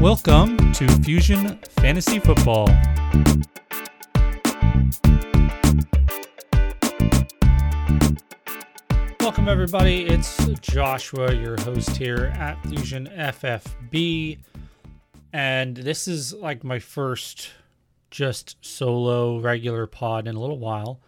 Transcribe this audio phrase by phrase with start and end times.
[0.00, 2.66] Welcome to Fusion Fantasy Football.
[9.18, 10.06] Welcome, everybody.
[10.06, 14.38] It's Joshua, your host here at Fusion FFB.
[15.32, 17.50] And this is like my first
[18.12, 21.00] just solo regular pod in a little while.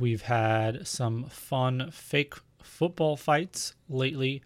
[0.00, 4.42] We've had some fun fake football fights lately.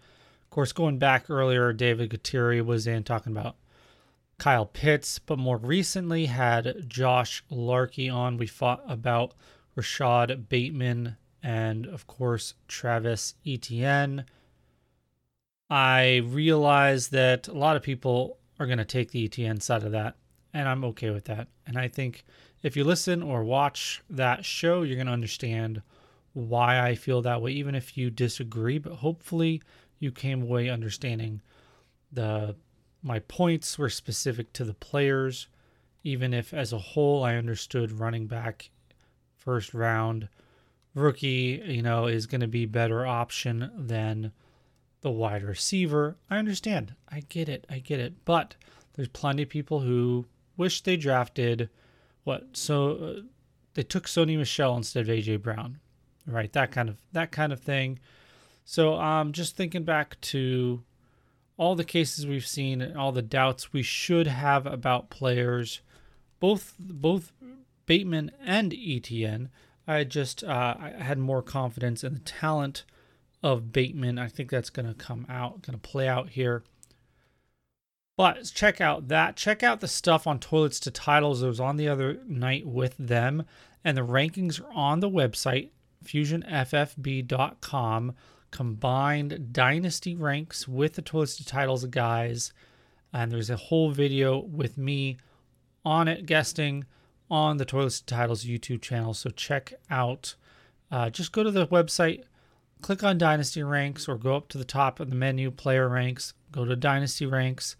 [0.49, 3.55] Of course, going back earlier, David Gutierrez was in talking about
[4.39, 8.35] Kyle Pitts, but more recently had Josh Larkey on.
[8.35, 9.35] We fought about
[9.77, 14.25] Rashad Bateman and, of course, Travis Etienne.
[15.69, 19.91] I realize that a lot of people are going to take the Etienne side of
[19.91, 20.15] that,
[20.51, 21.47] and I'm okay with that.
[21.67, 22.25] And I think
[22.63, 25.83] if you listen or watch that show, you're going to understand
[26.33, 28.79] why I feel that way, even if you disagree.
[28.79, 29.61] But hopefully,
[29.99, 31.41] you came away understanding
[32.11, 32.55] the
[33.01, 35.47] my points were specific to the players,
[36.03, 38.71] even if as a whole I understood running back
[39.37, 40.27] first round
[40.93, 44.31] rookie, you know, is going to be better option than
[45.01, 46.17] the wide receiver.
[46.29, 46.95] I understand.
[47.07, 47.65] I get it.
[47.69, 48.25] I get it.
[48.25, 48.55] But
[48.93, 50.25] there's plenty of people who
[50.57, 51.69] wish they drafted
[52.25, 53.21] what so uh,
[53.75, 55.79] they took Sony Michel instead of AJ Brown.
[56.27, 56.51] Right?
[56.51, 57.99] That kind of that kind of thing.
[58.69, 60.83] So um just thinking back to
[61.57, 65.81] all the cases we've seen and all the doubts we should have about players,
[66.39, 67.31] both both
[67.87, 69.49] Bateman and Etienne.
[69.87, 72.83] I just uh, I had more confidence in the talent
[73.41, 74.19] of Bateman.
[74.19, 76.63] I think that's going to come out, going to play out here.
[78.17, 79.35] But check out that.
[79.35, 82.93] Check out the stuff on Toilets to Titles that was on the other night with
[82.99, 83.45] them.
[83.83, 85.69] And the rankings are on the website,
[86.05, 88.13] fusionffb.com
[88.51, 92.53] combined dynasty ranks with the to Titles guys.
[93.11, 95.17] And there's a whole video with me
[95.83, 96.85] on it guesting
[97.29, 99.13] on the to Titles YouTube channel.
[99.13, 100.35] So check out,
[100.91, 102.23] uh, just go to the website,
[102.81, 106.33] click on Dynasty Ranks, or go up to the top of the menu, Player Ranks,
[106.51, 107.75] go to Dynasty Ranks.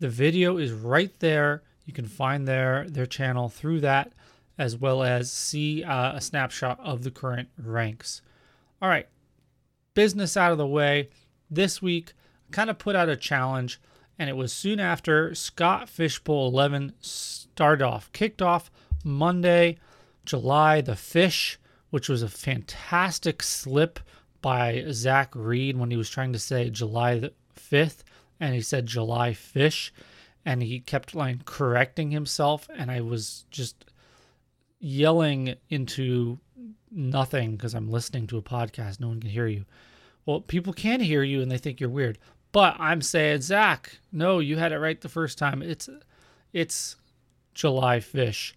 [0.00, 1.62] The video is right there.
[1.84, 4.12] You can find their their channel through that,
[4.58, 8.22] as well as see uh, a snapshot of the current ranks.
[8.80, 9.06] All right,
[9.94, 11.08] business out of the way,
[11.50, 12.12] this week
[12.50, 13.80] kind of put out a challenge,
[14.18, 18.70] and it was soon after Scott Fishbowl 11 started off, kicked off
[19.02, 19.78] Monday,
[20.24, 21.58] July the Fish,
[21.90, 24.00] which was a fantastic slip
[24.40, 28.02] by Zach Reed when he was trying to say July the 5th,
[28.38, 29.92] and he said July Fish,
[30.44, 33.84] and he kept like correcting himself, and I was just
[34.80, 36.38] yelling into
[36.94, 39.00] nothing because I'm listening to a podcast.
[39.00, 39.64] No one can hear you.
[40.26, 42.18] Well, people can hear you and they think you're weird.
[42.52, 45.60] But I'm saying, Zach, no, you had it right the first time.
[45.60, 45.88] It's
[46.52, 46.96] it's
[47.52, 48.54] July fish.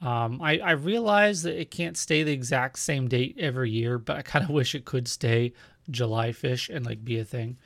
[0.00, 4.16] Um, I, I realize that it can't stay the exact same date every year, but
[4.16, 5.52] I kind of wish it could stay
[5.90, 7.58] July fish and like be a thing.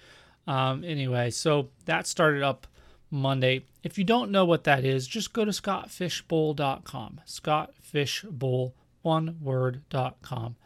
[0.47, 2.67] Um, anyway, so that started up
[3.11, 3.65] Monday.
[3.83, 7.21] If you don't know what that is, just go to scottfishbowl.com.
[7.27, 8.75] Scottfishbowl,
[9.09, 10.57] one word.com.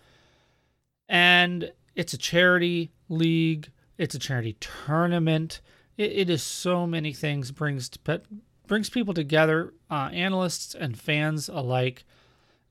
[1.08, 5.60] And it's a charity league, it's a charity tournament.
[5.96, 8.22] it, it is so many things brings to,
[8.66, 12.04] brings people together, uh, analysts and fans alike.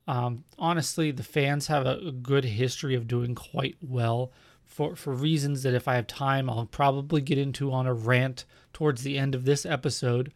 [0.07, 4.33] Um, honestly, the fans have a, a good history of doing quite well
[4.65, 8.43] for, for reasons that if I have time, I'll probably get into on a rant
[8.73, 10.33] towards the end of this episode.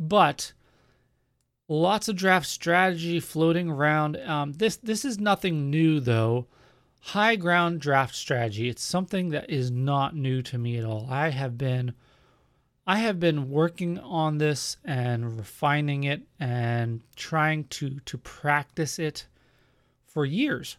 [0.00, 0.52] But
[1.68, 4.16] lots of draft strategy floating around.
[4.16, 6.46] Um, this this is nothing new though.
[7.00, 8.68] High ground draft strategy.
[8.68, 11.06] It's something that is not new to me at all.
[11.10, 11.94] I have been
[12.86, 19.26] I have been working on this and refining it and trying to to practice it
[20.06, 20.76] for years.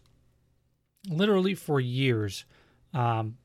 [1.08, 2.44] Literally for years.
[2.92, 3.36] Um,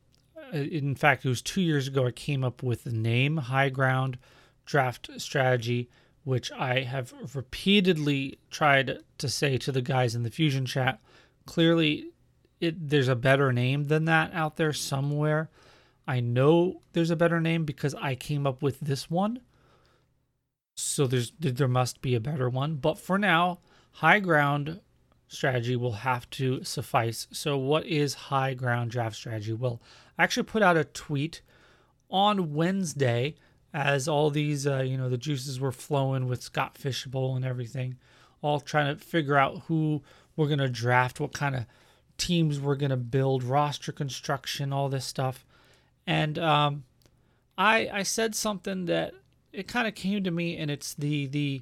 [0.53, 4.17] in fact, it was two years ago I came up with the name High Ground
[4.65, 5.89] Draft Strategy,
[6.23, 10.99] which I have repeatedly tried to say to the guys in the Fusion chat.
[11.45, 12.11] Clearly,
[12.59, 15.49] it, there's a better name than that out there somewhere.
[16.07, 19.39] I know there's a better name because I came up with this one.
[20.75, 23.59] So there's there must be a better one, but for now,
[23.93, 24.79] high ground
[25.27, 27.27] strategy will have to suffice.
[27.31, 29.53] So what is high ground draft strategy?
[29.53, 29.81] Well,
[30.17, 31.41] I actually put out a tweet
[32.09, 33.35] on Wednesday
[33.73, 37.97] as all these uh, you know the juices were flowing with Scott Fishbowl and everything,
[38.41, 40.01] all trying to figure out who
[40.35, 41.65] we're gonna draft, what kind of
[42.17, 45.45] teams we're gonna build, roster construction, all this stuff.
[46.05, 46.83] And um,
[47.57, 49.13] I I said something that
[49.53, 51.61] it kind of came to me and it's the the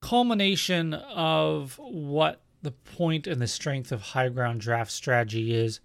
[0.00, 5.80] culmination of what the point and the strength of high ground draft strategy is.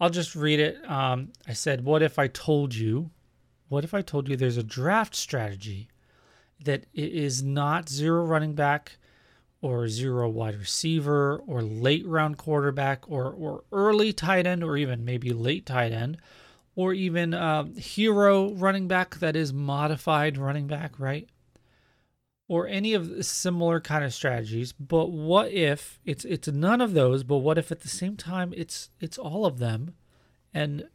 [0.00, 0.78] I'll just read it.
[0.90, 3.10] Um, I said, What if I told you?
[3.68, 5.88] What if I told you there's a draft strategy
[6.62, 8.98] that is not zero running back
[9.60, 15.04] or zero wide receiver or late round quarterback or, or early tight end or even
[15.04, 16.18] maybe late tight end
[16.74, 21.28] or even uh, hero running back that is modified running back, right?
[22.48, 26.94] or any of the similar kind of strategies but what if it's it's none of
[26.94, 29.94] those but what if at the same time it's it's all of them
[30.54, 30.86] and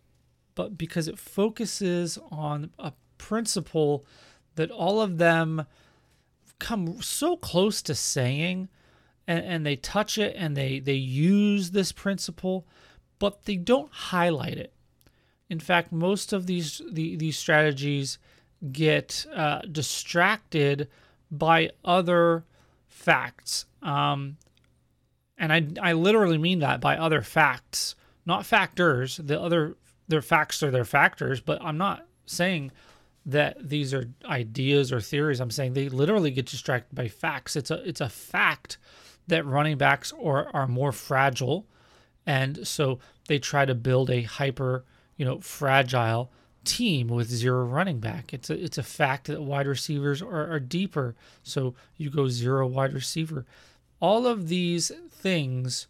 [0.56, 4.06] but because it focuses on a principle
[4.56, 5.66] that all of them
[6.60, 8.70] come so close to saying
[9.28, 12.66] and, and they touch it and they they use this principle
[13.20, 14.74] but they don't highlight it
[15.50, 18.18] in fact most of these the, these strategies
[18.72, 20.88] get uh, distracted
[21.32, 22.46] by other
[22.88, 23.66] facts.
[23.82, 24.38] Um,
[25.38, 27.96] and I, I literally mean that by other facts,
[28.26, 29.18] not factors.
[29.18, 29.76] The other,
[30.12, 32.72] their facts are their factors, but I'm not saying
[33.26, 35.40] that these are ideas or theories.
[35.40, 37.56] I'm saying they literally get distracted by facts.
[37.56, 38.78] It's a, it's a fact
[39.28, 41.66] that running backs are, are more fragile.
[42.26, 44.86] And so they try to build a hyper,
[45.18, 46.32] you know, fragile
[46.64, 48.34] team with zero running back.
[48.34, 52.68] It's a it's a fact that wide receivers are, are deeper, so you go zero
[52.68, 53.46] wide receiver.
[54.00, 55.88] All of these things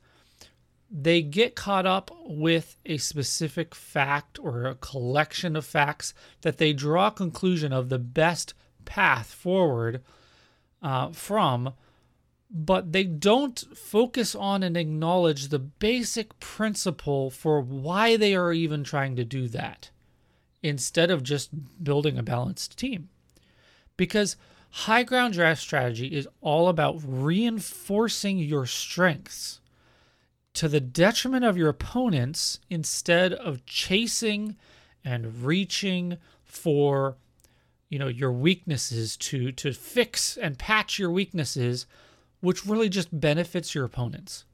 [0.91, 6.73] they get caught up with a specific fact or a collection of facts that they
[6.73, 8.53] draw a conclusion of the best
[8.83, 10.03] path forward
[10.81, 11.73] uh, from,
[12.49, 18.83] but they don't focus on and acknowledge the basic principle for why they are even
[18.83, 19.91] trying to do that
[20.61, 21.51] instead of just
[21.81, 23.07] building a balanced team.
[23.95, 24.35] Because
[24.71, 29.60] high ground draft strategy is all about reinforcing your strengths
[30.53, 34.55] to the detriment of your opponents instead of chasing
[35.03, 37.17] and reaching for
[37.89, 41.85] you know your weaknesses to to fix and patch your weaknesses
[42.41, 44.45] which really just benefits your opponents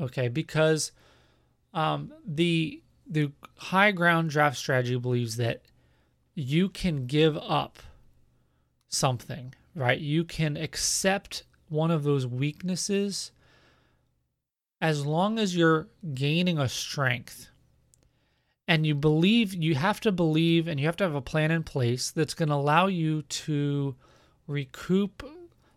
[0.00, 0.92] okay because
[1.74, 5.62] um, the the high ground draft strategy believes that
[6.34, 7.78] you can give up
[8.88, 9.98] something, right?
[9.98, 13.32] You can accept one of those weaknesses
[14.82, 17.48] as long as you're gaining a strength.
[18.66, 21.62] And you believe, you have to believe, and you have to have a plan in
[21.62, 23.94] place that's going to allow you to
[24.48, 25.22] recoup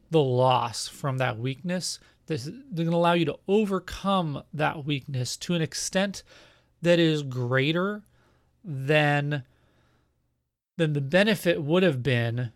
[0.10, 2.00] the loss from that weakness.
[2.25, 2.40] They're
[2.75, 6.24] going to allow you to overcome that weakness to an extent
[6.81, 8.04] that is greater
[8.63, 9.44] than
[10.78, 12.52] than the benefit would have been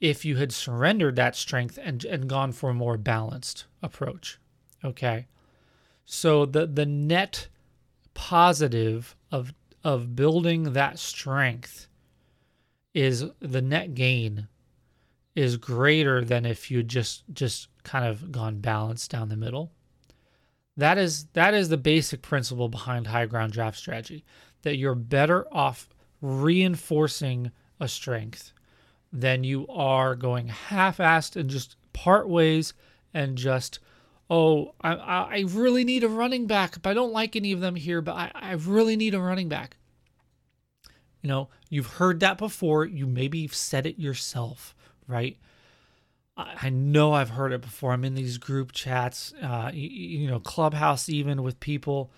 [0.00, 4.38] if you had surrendered that strength and, and gone for a more balanced approach.
[4.84, 5.26] Okay.
[6.06, 7.48] So the the net
[8.14, 9.52] positive of
[9.84, 11.88] of building that strength
[12.94, 14.48] is the net gain
[15.34, 19.72] is greater than if you just just kind of gone balanced down the middle.
[20.76, 24.24] That is that is the basic principle behind high ground draft strategy.
[24.62, 25.88] That you're better off
[26.20, 28.52] reinforcing a strength
[29.12, 32.74] than you are going half-assed and just part ways
[33.12, 33.78] and just
[34.28, 37.76] oh I, I really need a running back but i don't like any of them
[37.76, 39.76] here but I, I really need a running back
[41.22, 44.74] you know you've heard that before you maybe said it yourself
[45.06, 45.36] right
[46.36, 47.92] I know I've heard it before.
[47.92, 52.10] I'm in these group chats, uh, you, you, know, Clubhouse even with people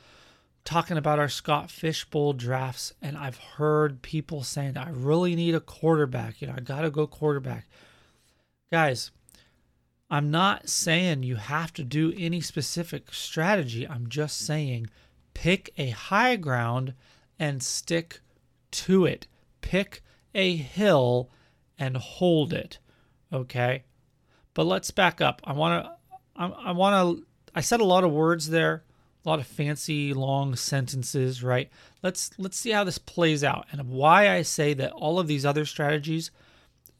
[0.64, 5.54] talking about our Scott Fish Bowl drafts, and I've heard people saying, "I really need
[5.54, 6.40] a quarterback.
[6.40, 7.68] You know, I got to go quarterback."
[8.72, 9.12] Guys,
[10.10, 13.86] I'm not saying you have to do any specific strategy.
[13.86, 14.88] I'm just saying
[15.34, 16.94] pick a high ground
[17.38, 18.20] and stick
[18.70, 19.26] to it.
[19.60, 20.02] Pick
[20.34, 21.30] a hill
[21.78, 22.78] and hold it.
[23.32, 23.84] Okay?
[24.54, 25.42] But let's back up.
[25.44, 25.92] I want to
[26.36, 28.84] I, I want to I said a lot of words there,
[29.24, 31.70] a lot of fancy long sentences, right?
[32.02, 35.44] Let's let's see how this plays out and why I say that all of these
[35.44, 36.30] other strategies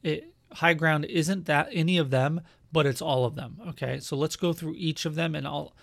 [0.02, 2.40] it, high ground isn't that any of them,
[2.72, 3.60] but it's all of them.
[3.68, 4.00] Okay?
[4.00, 5.74] So let's go through each of them and I'll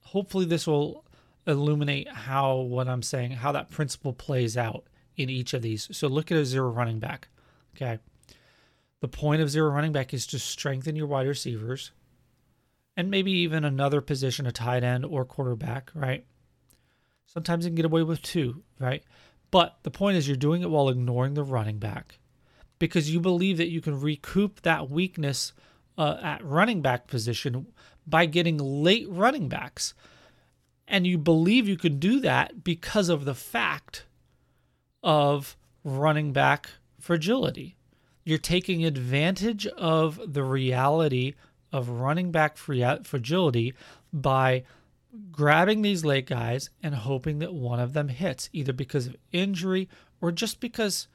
[0.00, 1.04] hopefully this will
[1.46, 4.84] illuminate how what I'm saying, how that principle plays out
[5.16, 5.88] in each of these.
[5.96, 7.28] So look at a zero running back.
[7.76, 7.98] Okay.
[9.00, 11.90] The point of zero running back is to strengthen your wide receivers
[12.96, 16.24] and maybe even another position, a tight end or quarterback, right?
[17.26, 19.02] Sometimes you can get away with two, right?
[19.50, 22.18] But the point is you're doing it while ignoring the running back.
[22.82, 25.52] because you believe that you can recoup that weakness
[25.98, 27.66] uh, at running back position
[28.06, 29.94] by getting late running backs.
[30.88, 34.04] And you believe you can do that because of the fact
[35.02, 36.68] of running back
[37.00, 37.76] fragility.
[38.24, 41.34] You're taking advantage of the reality
[41.72, 43.74] of running back fragility
[44.12, 44.64] by
[45.30, 49.88] grabbing these late guys and hoping that one of them hits, either because of injury
[50.20, 51.08] or just because,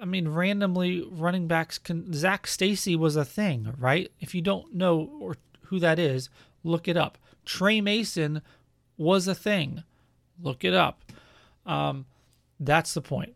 [0.00, 2.12] I mean, randomly running backs can.
[2.12, 4.10] Zac Stacy was a thing, right?
[4.20, 6.30] If you don't know or who that is,
[6.62, 7.18] look it up.
[7.44, 8.42] Tre Mason
[8.96, 9.82] was a thing.
[10.40, 11.02] Look it up.
[11.66, 12.06] Um,
[12.60, 13.34] that's the point.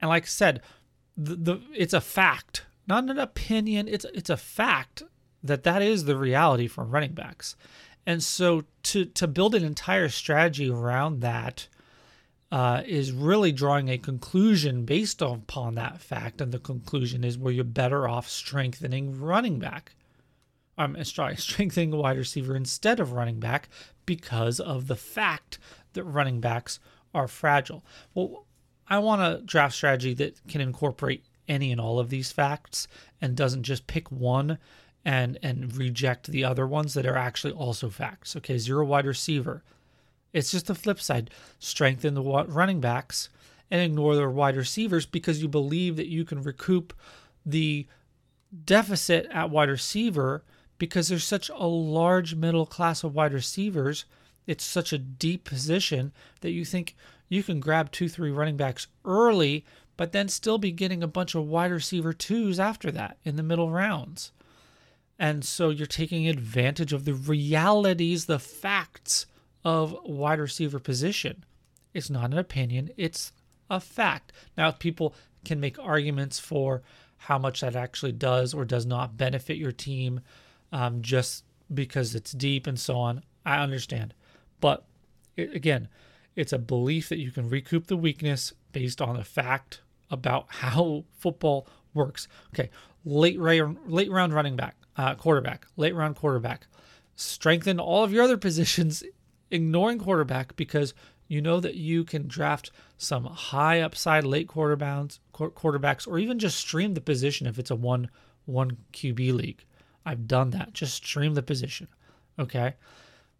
[0.00, 0.62] And like I said,
[1.16, 3.88] the, the it's a fact, not an opinion.
[3.88, 5.02] It's it's a fact
[5.42, 7.56] that that is the reality for running backs.
[8.06, 11.68] And so to to build an entire strategy around that
[12.50, 17.52] uh, is really drawing a conclusion based upon that fact, and the conclusion is where
[17.52, 19.94] you're better off strengthening running back.
[20.76, 23.68] I'm um, sorry, strengthening a wide receiver instead of running back
[24.06, 25.58] because of the fact
[25.92, 26.78] that running backs
[27.14, 27.84] are fragile.
[28.14, 28.46] Well,
[28.88, 32.88] I want a draft strategy that can incorporate any and all of these facts
[33.20, 34.58] and doesn't just pick one
[35.04, 38.36] and and reject the other ones that are actually also facts.
[38.36, 39.62] Okay, zero wide receiver.
[40.32, 41.30] It's just the flip side.
[41.58, 43.28] Strengthen the running backs
[43.70, 46.92] and ignore the wide receivers because you believe that you can recoup
[47.44, 47.86] the
[48.64, 50.42] deficit at wide receiver
[50.78, 54.04] because there's such a large middle class of wide receivers.
[54.46, 56.94] It's such a deep position that you think
[57.28, 59.64] you can grab two, three running backs early,
[59.96, 63.42] but then still be getting a bunch of wide receiver twos after that in the
[63.42, 64.32] middle rounds.
[65.18, 69.26] And so you're taking advantage of the realities, the facts
[69.64, 71.44] of wide receiver position.
[71.94, 73.32] It's not an opinion, it's
[73.70, 74.32] a fact.
[74.56, 76.82] Now, people can make arguments for
[77.16, 80.20] how much that actually does or does not benefit your team
[80.72, 83.22] um, just because it's deep and so on.
[83.44, 84.14] I understand.
[84.60, 84.84] But
[85.36, 85.88] it, again,
[86.36, 91.04] it's a belief that you can recoup the weakness based on a fact about how
[91.18, 92.28] football works.
[92.54, 92.70] Okay,
[93.04, 96.66] late round, late round running back, uh, quarterback, late round quarterback.
[97.16, 99.02] Strengthen all of your other positions,
[99.50, 100.94] ignoring quarterback because
[101.26, 106.58] you know that you can draft some high upside late quarterbacks, quarterbacks, or even just
[106.58, 108.08] stream the position if it's a one
[108.46, 109.64] one QB league.
[110.06, 110.72] I've done that.
[110.72, 111.88] Just stream the position.
[112.38, 112.74] Okay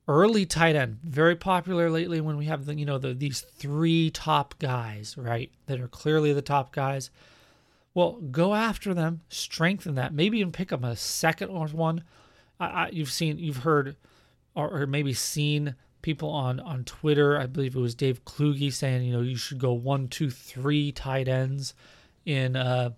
[0.08, 4.10] early tight end very popular lately when we have the you know the these three
[4.10, 7.10] top guys right that are clearly the top guys
[7.92, 12.02] well go after them strengthen that maybe even pick up a second or one
[12.58, 13.96] I, I, you've seen you've heard
[14.54, 15.76] or, or, maybe seen
[16.08, 19.58] people on on twitter i believe it was dave kluge saying you know you should
[19.58, 21.74] go one two three tight ends
[22.24, 22.90] in uh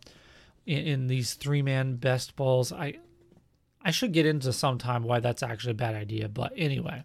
[0.66, 2.94] in, in these three man best balls i
[3.82, 7.04] I should get into sometime why that's actually a bad idea, but anyway.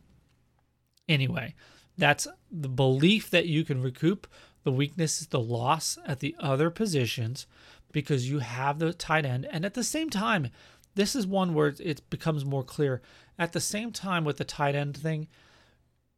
[1.08, 1.56] Anyway,
[1.98, 4.28] that's the belief that you can recoup
[4.64, 7.46] the weakness is the loss at the other positions
[7.92, 9.48] because you have the tight end.
[9.52, 10.50] And at the same time,
[10.96, 13.02] this is one where it becomes more clear.
[13.38, 15.28] At the same time, with the tight end thing,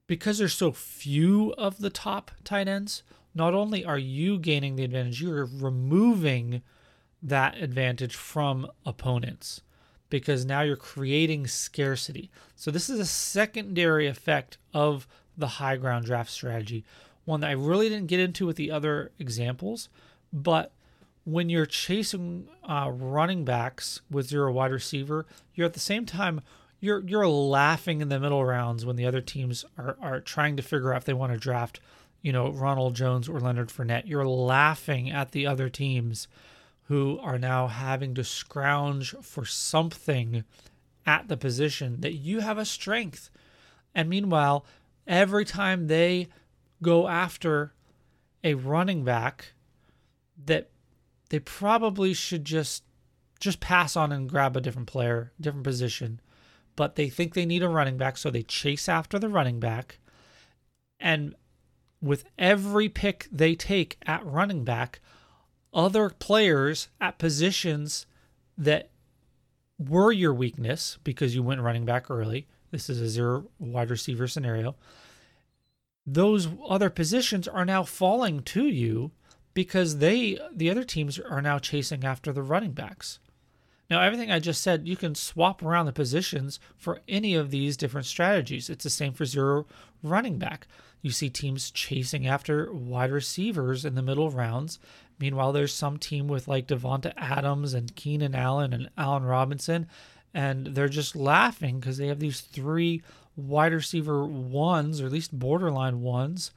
[0.07, 3.03] because there's so few of the top tight ends,
[3.35, 6.61] not only are you gaining the advantage, you're removing
[7.21, 9.61] that advantage from opponents
[10.09, 12.31] because now you're creating scarcity.
[12.55, 16.83] So, this is a secondary effect of the high ground draft strategy,
[17.25, 19.89] one that I really didn't get into with the other examples.
[20.31, 20.71] But
[21.25, 26.41] when you're chasing uh, running backs with zero wide receiver, you're at the same time
[26.79, 30.63] you're you're laughing in the middle rounds when the other teams are, are trying to
[30.63, 31.79] figure out if they want to draft,
[32.21, 34.07] you know, Ronald Jones or Leonard Fournette.
[34.07, 36.27] You're laughing at the other teams
[36.83, 40.43] who are now having to scrounge for something
[41.05, 43.29] at the position that you have a strength.
[43.93, 44.65] And meanwhile,
[45.05, 46.27] every time they
[46.81, 47.73] go after
[48.43, 49.53] a running back
[50.45, 50.69] that
[51.29, 52.83] they probably should just
[53.39, 56.19] just pass on and grab a different player, different position,
[56.77, 59.99] but they think they need a running back so they chase after the running back
[60.99, 61.35] and
[62.01, 64.99] with every pick they take at running back,
[65.73, 68.05] other players at positions
[68.57, 68.89] that
[69.77, 72.47] were your weakness because you went running back early.
[72.71, 74.75] This is a zero wide receiver scenario.
[76.05, 79.11] Those other positions are now falling to you
[79.53, 83.19] because they the other teams are now chasing after the running backs.
[83.89, 87.77] Now, everything I just said, you can swap around the positions for any of these
[87.77, 88.69] different strategies.
[88.69, 89.65] It's the same for zero
[90.03, 90.67] running back.
[91.01, 94.79] You see teams chasing after wide receivers in the middle rounds.
[95.19, 99.87] Meanwhile, there's some team with like Davante Adams and Keenan Allen and Allen Robinson,
[100.33, 103.01] and they're just laughing because they have these three
[103.37, 106.51] wide receiver ones, or at least borderline ones.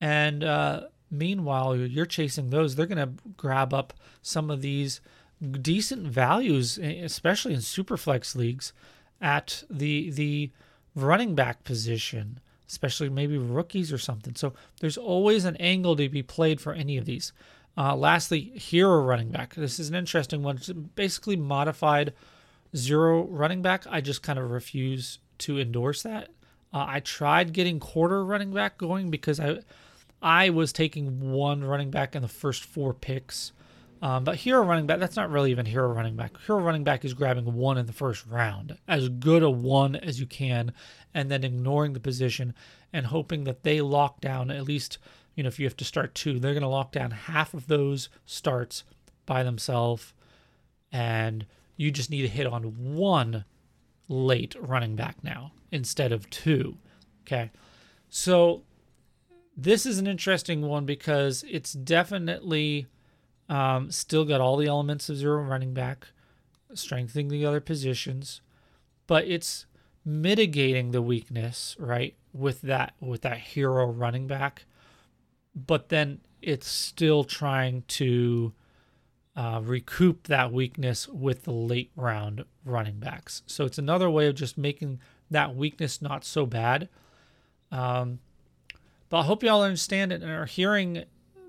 [0.00, 2.74] And uh, meanwhile, you're chasing those.
[2.74, 5.00] They're going to grab up some of these
[5.40, 8.72] decent values, especially in superflex leagues,
[9.20, 10.50] at the the
[10.94, 14.34] running back position, especially maybe rookies or something.
[14.34, 17.32] So there's always an angle to be played for any of these.
[17.76, 19.54] Uh, lastly, hero running back.
[19.54, 20.56] This is an interesting one.
[20.56, 22.12] It's basically modified
[22.76, 23.86] zero running back.
[23.88, 26.28] I just kind of refuse to endorse that.
[26.72, 29.60] Uh, I tried getting quarter running back going because I
[30.20, 33.52] I was taking one running back in the first four picks
[34.00, 36.38] um, but hero running back, that's not really even hero running back.
[36.46, 40.20] Hero running back is grabbing one in the first round, as good a one as
[40.20, 40.72] you can,
[41.14, 42.54] and then ignoring the position
[42.92, 44.98] and hoping that they lock down at least,
[45.34, 47.66] you know, if you have to start two, they're going to lock down half of
[47.66, 48.84] those starts
[49.26, 50.12] by themselves.
[50.92, 52.62] And you just need to hit on
[52.94, 53.44] one
[54.08, 56.78] late running back now instead of two.
[57.22, 57.50] Okay.
[58.08, 58.62] So
[59.56, 62.86] this is an interesting one because it's definitely
[63.48, 66.08] um, still got all the elements of zero running back,
[66.74, 68.40] strengthening the other positions,
[69.06, 69.66] but it's
[70.04, 72.14] mitigating the weakness, right?
[72.32, 74.66] With that with that hero running back,
[75.54, 78.52] but then it's still trying to
[79.34, 83.42] uh, recoup that weakness with the late round running backs.
[83.46, 85.00] So it's another way of just making
[85.30, 86.88] that weakness not so bad.
[87.70, 88.20] Um,
[89.08, 91.04] but I hope y'all understand it and are hearing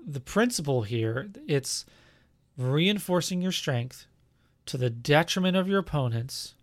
[0.06, 1.84] the principle here it's
[2.56, 4.06] reinforcing your strength
[4.66, 6.54] to the detriment of your opponents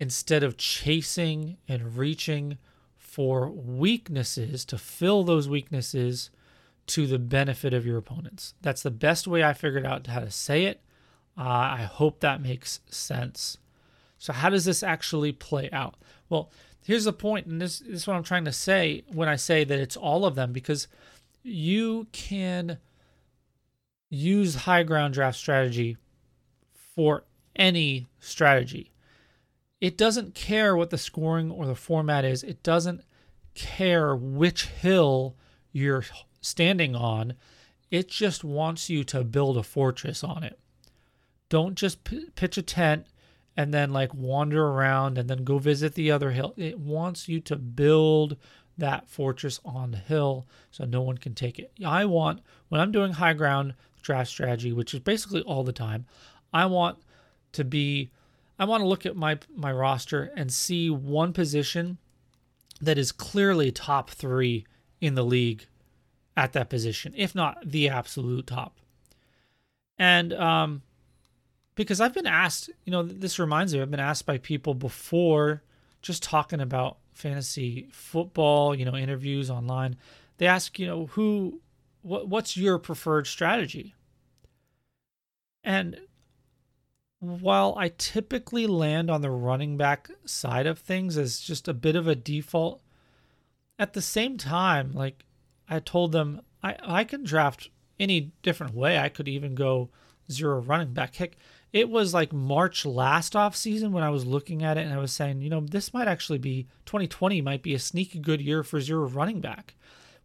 [0.00, 2.58] instead of chasing and reaching
[2.96, 6.30] for weaknesses to fill those weaknesses
[6.86, 8.54] to the benefit of your opponents.
[8.60, 10.80] That's the best way I figured out how to say it.
[11.36, 13.56] Uh, I hope that makes sense.
[14.18, 15.96] So, how does this actually play out?
[16.28, 16.50] Well,
[16.82, 19.64] here's the point, and this, this is what I'm trying to say when I say
[19.64, 20.86] that it's all of them, because
[21.44, 22.78] you can
[24.08, 25.96] use high ground draft strategy
[26.94, 28.90] for any strategy.
[29.80, 32.42] It doesn't care what the scoring or the format is.
[32.42, 33.02] It doesn't
[33.54, 35.36] care which hill
[35.72, 36.04] you're
[36.40, 37.34] standing on.
[37.90, 40.58] It just wants you to build a fortress on it.
[41.48, 43.06] Don't just p- pitch a tent
[43.56, 46.54] and then like wander around and then go visit the other hill.
[46.56, 48.36] It wants you to build
[48.78, 51.72] that fortress on the hill so no one can take it.
[51.84, 56.06] I want, when I'm doing high ground draft strategy, which is basically all the time,
[56.52, 56.98] I want
[57.52, 58.10] to be,
[58.58, 61.98] I want to look at my, my roster and see one position
[62.80, 64.66] that is clearly top three
[65.00, 65.66] in the league
[66.36, 68.78] at that position, if not the absolute top.
[69.98, 70.82] And um,
[71.74, 75.62] because I've been asked, you know, this reminds me, I've been asked by people before
[76.02, 79.96] just talking about fantasy football, you know, interviews online,
[80.38, 81.60] they ask, you know, who,
[82.02, 83.94] what, what's your preferred strategy?
[85.62, 85.98] And
[87.20, 91.96] while I typically land on the running back side of things as just a bit
[91.96, 92.82] of a default,
[93.78, 95.24] at the same time, like
[95.68, 98.98] I told them, I, I can draft any different way.
[98.98, 99.90] I could even go
[100.30, 101.14] zero running back.
[101.14, 101.36] Heck,
[101.74, 104.98] it was like March last off season when I was looking at it and I
[104.98, 108.62] was saying, you know, this might actually be 2020 might be a sneaky good year
[108.62, 109.74] for zero running back.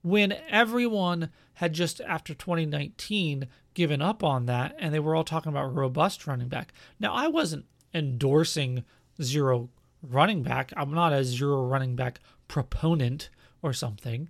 [0.04, 5.52] When everyone had just after 2019 given up on that and they were all talking
[5.52, 6.72] about robust running back.
[7.00, 8.84] Now, I wasn't endorsing
[9.20, 9.70] zero
[10.04, 10.72] running back.
[10.78, 13.32] I'm not a zero running back proponent
[13.64, 14.30] or something.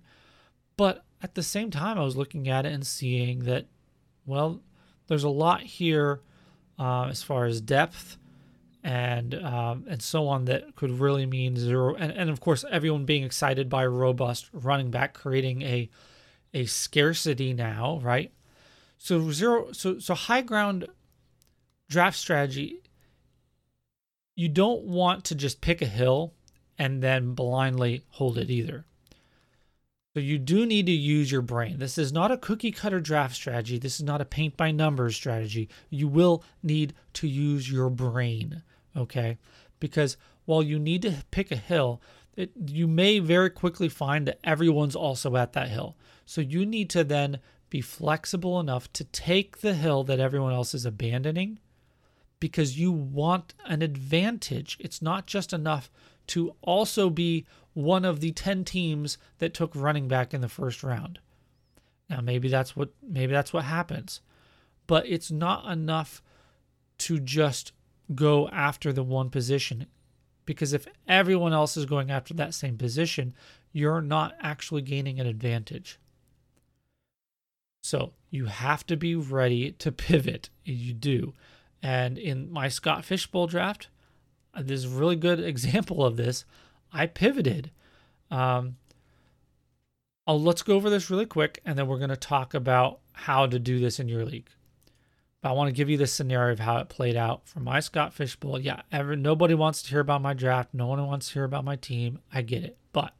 [0.78, 3.66] But at the same time, I was looking at it and seeing that,
[4.24, 4.62] well,
[5.06, 6.22] there's a lot here
[6.80, 8.16] uh, as far as depth
[8.82, 13.04] and um, and so on that could really mean zero and, and of course everyone
[13.04, 15.88] being excited by robust running back creating a
[16.54, 18.32] a scarcity now right?
[18.96, 20.88] So zero so so high ground
[21.88, 22.80] draft strategy
[24.34, 26.32] you don't want to just pick a hill
[26.78, 28.86] and then blindly hold it either
[30.14, 31.78] so you do need to use your brain.
[31.78, 33.78] This is not a cookie cutter draft strategy.
[33.78, 35.68] This is not a paint by numbers strategy.
[35.88, 38.62] You will need to use your brain,
[38.96, 39.38] okay?
[39.78, 42.02] Because while you need to pick a hill,
[42.36, 45.96] it, you may very quickly find that everyone's also at that hill.
[46.26, 50.74] So you need to then be flexible enough to take the hill that everyone else
[50.74, 51.60] is abandoning
[52.40, 54.76] because you want an advantage.
[54.80, 55.88] It's not just enough
[56.28, 60.82] to also be one of the 10 teams that took running back in the first
[60.82, 61.18] round.
[62.08, 64.20] Now maybe that's what maybe that's what happens.
[64.86, 66.22] But it's not enough
[66.98, 67.72] to just
[68.14, 69.86] go after the one position
[70.44, 73.34] because if everyone else is going after that same position,
[73.72, 76.00] you're not actually gaining an advantage.
[77.82, 80.50] So you have to be ready to pivot.
[80.64, 81.34] You do.
[81.82, 83.88] And in my Scott Fishbowl draft,
[84.52, 86.44] uh, this is a really good example of this.
[86.92, 87.70] I pivoted.
[88.30, 88.76] Um,
[90.26, 93.46] I'll, let's go over this really quick, and then we're going to talk about how
[93.46, 94.48] to do this in your league.
[95.42, 97.80] But I want to give you the scenario of how it played out for my
[97.80, 98.60] Scott Fishbowl.
[98.60, 100.74] Yeah, ever, nobody wants to hear about my draft.
[100.74, 102.20] No one wants to hear about my team.
[102.32, 102.76] I get it.
[102.92, 103.14] But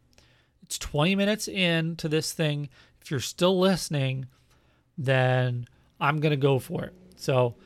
[0.63, 2.69] it's 20 minutes into this thing.
[3.01, 4.27] If you're still listening,
[4.99, 5.67] then
[5.99, 6.95] I'm going to go for it.
[7.17, 7.57] So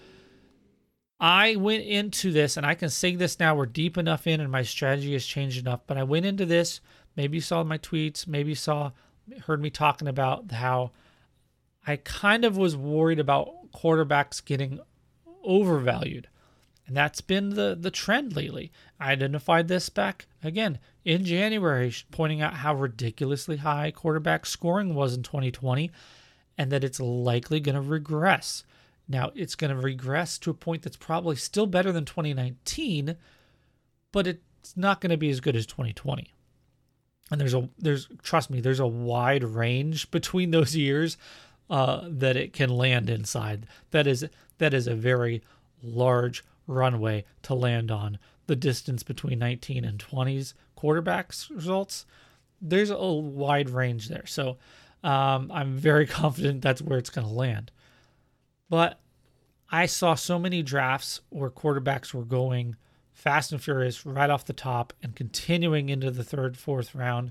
[1.24, 3.54] I went into this, and I can say this now.
[3.54, 5.80] We're deep enough in, and my strategy has changed enough.
[5.86, 6.82] But I went into this.
[7.16, 8.26] Maybe you saw my tweets.
[8.26, 8.90] Maybe you saw,
[9.46, 10.90] heard me talking about how
[11.86, 14.80] I kind of was worried about quarterbacks getting
[15.42, 16.28] overvalued.
[16.86, 18.70] And that's been the, the trend lately.
[19.00, 25.14] I identified this back again in January, pointing out how ridiculously high quarterback scoring was
[25.14, 25.90] in 2020
[26.58, 28.62] and that it's likely going to regress.
[29.06, 33.16] Now, it's going to regress to a point that's probably still better than 2019,
[34.12, 36.32] but it's not going to be as good as 2020.
[37.30, 41.16] And there's a there's trust me, there's a wide range between those years
[41.70, 43.66] uh, that it can land inside.
[43.90, 44.26] That is
[44.58, 45.42] that is a very
[45.82, 48.18] large runway to land on.
[48.46, 52.04] The distance between 19 and 20s quarterbacks results,
[52.60, 54.26] there's a wide range there.
[54.26, 54.58] So
[55.02, 57.70] um, I'm very confident that's where it's going to land.
[58.74, 58.98] But
[59.70, 62.74] I saw so many drafts where quarterbacks were going
[63.12, 67.30] fast and furious right off the top and continuing into the third, fourth round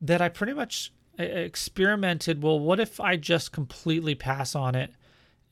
[0.00, 2.44] that I pretty much uh, experimented.
[2.44, 4.92] Well, what if I just completely pass on it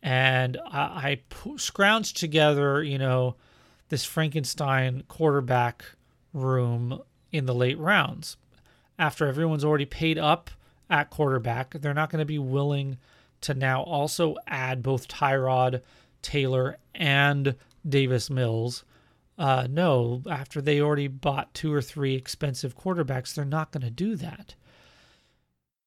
[0.01, 1.21] and I, I
[1.57, 3.35] scrounged together, you know,
[3.89, 5.85] this Frankenstein quarterback
[6.33, 8.37] room in the late rounds
[8.97, 10.53] after everyone's already paid up
[10.89, 11.73] at quarterback.
[11.73, 12.99] They're not going to be willing
[13.43, 15.83] to now also add both Tyrod
[16.23, 17.55] Taylor and
[17.89, 18.85] Davis Mills.
[19.39, 23.91] Uh, no, after they already bought two or three expensive quarterbacks, they're not going to
[23.91, 24.55] do that.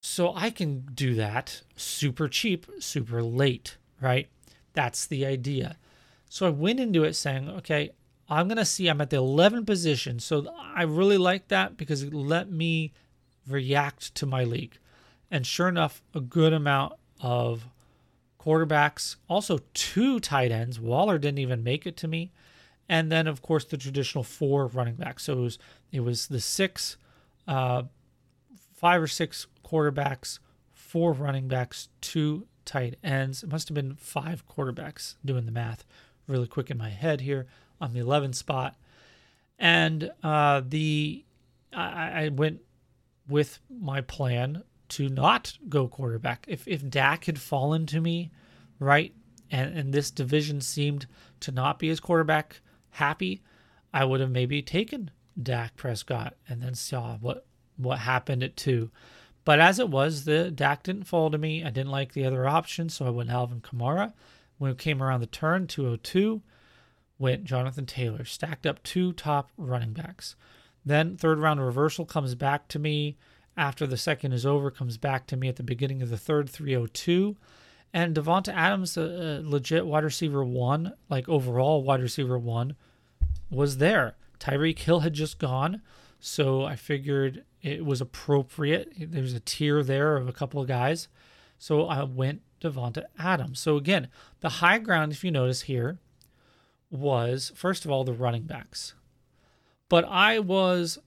[0.02, 4.28] So I can do that super cheap, super late, right?
[4.74, 5.78] That's the idea.
[6.30, 7.92] So I went into it saying, okay,
[8.28, 10.20] I'm going to see I'm at the 11 position.
[10.20, 12.92] So I really like that because it let me
[13.48, 14.78] react to my league.
[15.30, 17.66] And sure enough, a good amount of
[18.40, 20.80] quarterbacks, also two tight ends.
[20.80, 22.32] Waller didn't even make it to me.
[22.90, 25.24] And then, of course, the traditional four running backs.
[25.24, 25.60] So it was,
[25.92, 26.98] it was the six,
[27.48, 27.84] uh,
[28.76, 30.40] five or six quarterbacks,
[30.74, 33.42] four running backs, two tight ends.
[33.42, 35.86] It must have been five quarterbacks doing the math
[36.28, 37.48] really quick in my head here
[37.80, 38.76] on the 11 spot.
[39.58, 41.24] And uh, the
[41.72, 42.62] I, I went
[43.28, 46.46] with my plan to not go quarterback.
[46.48, 48.32] If if Dak had fallen to me,
[48.80, 49.14] right,
[49.50, 51.08] and and this division seemed
[51.42, 53.42] to not be as quarterback happy,
[53.94, 57.46] I would have maybe taken Dak Prescott and then saw what
[57.78, 58.92] what happened at two.
[59.46, 61.64] But as it was, the Dak didn't fall to me.
[61.64, 64.14] I didn't like the other options, so I went Alvin Kamara.
[64.58, 66.42] When it came around the turn, 202,
[67.18, 70.36] went Jonathan Taylor, stacked up two top running backs.
[70.86, 73.18] Then third round reversal comes back to me
[73.56, 76.50] after the second is over, comes back to me at the beginning of the third,
[76.50, 77.36] 302.
[77.94, 82.76] And Davante Adams, a, a legit wide receiver one, like overall wide receiver one,
[83.52, 84.16] was there.
[84.40, 85.82] Tyreek Hill had just gone.
[86.20, 88.94] So I figured it was appropriate.
[88.98, 91.08] There's a tier there of a couple of guys.
[91.60, 93.60] So I went Davante Adams.
[93.60, 94.08] So again,
[94.40, 96.00] the high ground, if you notice here,
[96.90, 98.96] was first of all the running backs.
[99.90, 100.98] But I was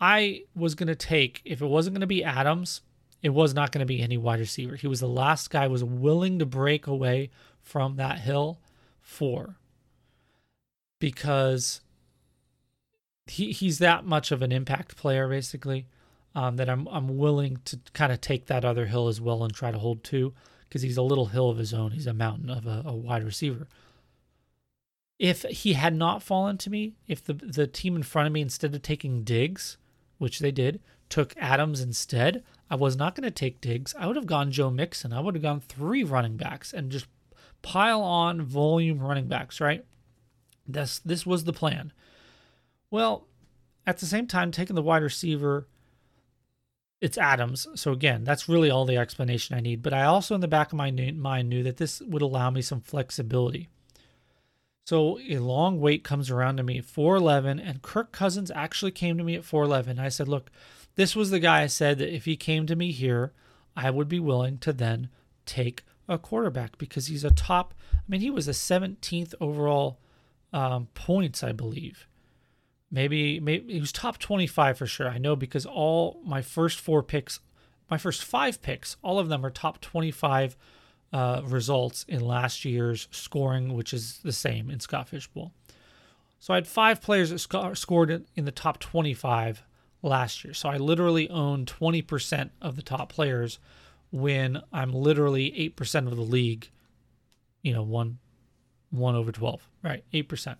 [0.00, 2.82] I was going to take, if it wasn't going to be Adams,
[3.22, 4.76] it was not going to be any wide receiver.
[4.76, 7.30] He was the last guy was willing to break away
[7.62, 8.60] from that hill
[9.00, 9.56] for
[10.98, 11.80] because
[13.26, 15.86] he he's that much of an impact player basically
[16.34, 19.52] um, that I'm I'm willing to kind of take that other hill as well and
[19.52, 20.32] try to hold two
[20.68, 21.92] because he's a little hill of his own.
[21.92, 23.66] He's a mountain of a, a wide receiver.
[25.18, 28.42] If he had not fallen to me, if the the team in front of me
[28.42, 29.78] instead of taking Diggs
[30.18, 33.94] which they did, took Adams instead, I was not going to take Diggs.
[33.98, 35.12] I would have gone Joe Mixon.
[35.12, 37.06] I would have gone three running backs and just
[37.62, 39.84] pile on volume running backs, right?
[40.66, 41.92] This this was the plan.
[42.90, 43.26] Well,
[43.86, 45.68] at the same time, taking the wide receiver,
[47.00, 47.68] it's Adams.
[47.74, 49.82] So again, that's really all the explanation I need.
[49.82, 52.62] But I also, in the back of my mind, knew that this would allow me
[52.62, 53.68] some flexibility.
[54.86, 59.18] So a long wait comes around to me at 411, and Kirk Cousins actually came
[59.18, 59.98] to me at 411.
[59.98, 60.48] I said, Look,
[60.94, 63.32] this was the guy I said that if he came to me here,
[63.76, 65.08] I would be willing to then
[65.44, 67.74] take a quarterback because he's a top.
[67.94, 69.98] I mean, he was a 17th overall
[70.52, 72.06] um, points, I believe.
[72.88, 75.08] Maybe, maybe he was top 25 for sure.
[75.08, 77.40] I know because all my first four picks,
[77.90, 80.56] my first five picks, all of them are top 25
[81.12, 85.52] uh, results in last year's scoring, which is the same in Scott Fishbowl.
[86.38, 89.62] So I had five players that sc- scored in the top 25
[90.02, 90.54] last year.
[90.54, 93.58] So I literally own 20% of the top players
[94.10, 96.70] when I'm literally 8% of the league,
[97.62, 98.18] you know, one,
[98.90, 100.04] one over 12, right?
[100.12, 100.56] 8%.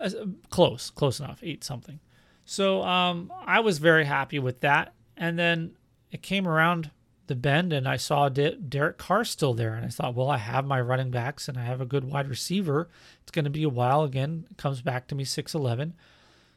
[0.00, 0.10] Uh,
[0.48, 2.00] close, close enough, eight something.
[2.46, 4.94] So um, I was very happy with that.
[5.16, 5.76] And then
[6.10, 6.90] it came around
[7.30, 9.74] the bend and I saw De- Derek Carr still there.
[9.74, 12.28] And I thought, well, I have my running backs and I have a good wide
[12.28, 12.90] receiver.
[13.22, 14.02] It's going to be a while.
[14.02, 15.92] Again, comes back to me 6'11.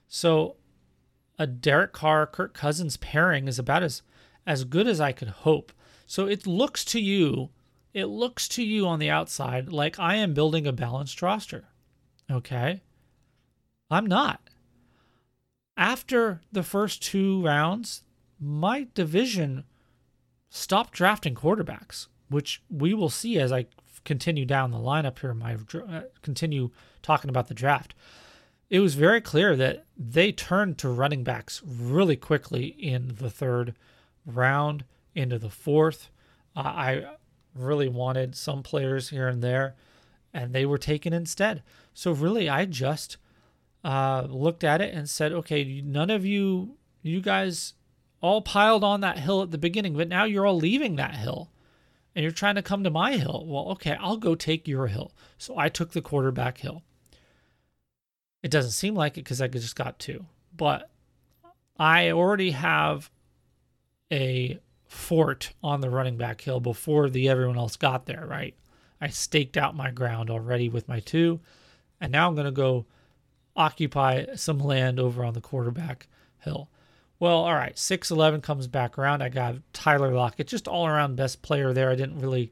[0.07, 0.55] So
[1.37, 4.01] a Derek Carr, Kirk Cousins pairing is about as,
[4.47, 5.71] as good as I could hope.
[6.07, 7.51] So it looks to you,
[7.93, 11.65] it looks to you on the outside like I am building a balanced roster.
[12.31, 12.81] Okay.
[13.91, 14.41] I'm not.
[15.77, 18.01] After the first two rounds,
[18.39, 19.65] my division
[20.55, 23.65] stop drafting quarterbacks, which we will see as I
[24.05, 25.33] continue down the lineup here.
[25.33, 26.69] My uh, continue
[27.01, 27.95] talking about the draft.
[28.69, 33.73] It was very clear that they turned to running backs really quickly in the third
[34.27, 34.85] round,
[35.15, 36.09] into the fourth.
[36.55, 37.05] Uh, I
[37.55, 39.75] really wanted some players here and there,
[40.35, 41.63] and they were taken instead.
[41.95, 43.17] So really, I just
[43.83, 47.73] uh, looked at it and said, okay, none of you, you guys
[48.23, 51.51] all piled on that hill at the beginning, but now you're all leaving that hill
[52.15, 53.43] and you're trying to come to my hill.
[53.45, 55.11] Well, okay, I'll go take your hill.
[55.37, 56.83] So I took the quarterback hill.
[58.41, 60.89] It doesn't seem like it because I just got two, but
[61.77, 63.11] I already have
[64.09, 64.57] a
[64.87, 68.55] fort on the running back hill before the everyone else got there, right?
[69.01, 71.41] I staked out my ground already with my two,
[71.99, 72.85] and now I'm going to go
[73.53, 76.07] occupy some land over on the quarterback
[76.39, 76.69] hill.
[77.19, 79.21] Well, all right, 6'11 comes back around.
[79.21, 81.89] I got Tyler Lockett, just all around best player there.
[81.89, 82.51] I didn't really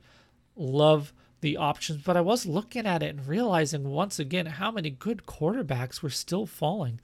[0.55, 4.91] love the options, but I was looking at it and realizing once again how many
[4.91, 6.99] good quarterbacks were still falling.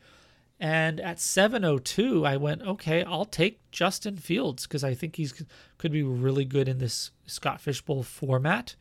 [0.60, 5.34] And at 702, I went, okay, I'll take Justin Fields because I think he's
[5.78, 8.76] could be really good in this Scott Fishbowl format.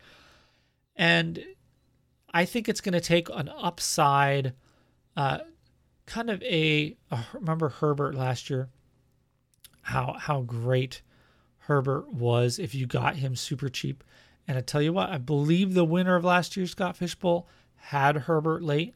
[0.95, 1.45] And
[2.33, 4.55] I think it's going to take an upside,
[5.17, 5.39] uh,
[6.07, 6.97] kind of a,
[7.33, 8.69] remember Herbert last year
[9.83, 11.03] how how great
[11.59, 14.03] Herbert was if you got him super cheap.
[14.49, 18.17] And I tell you what, I believe the winner of last year's Scott Fishbowl had
[18.17, 18.95] Herbert late,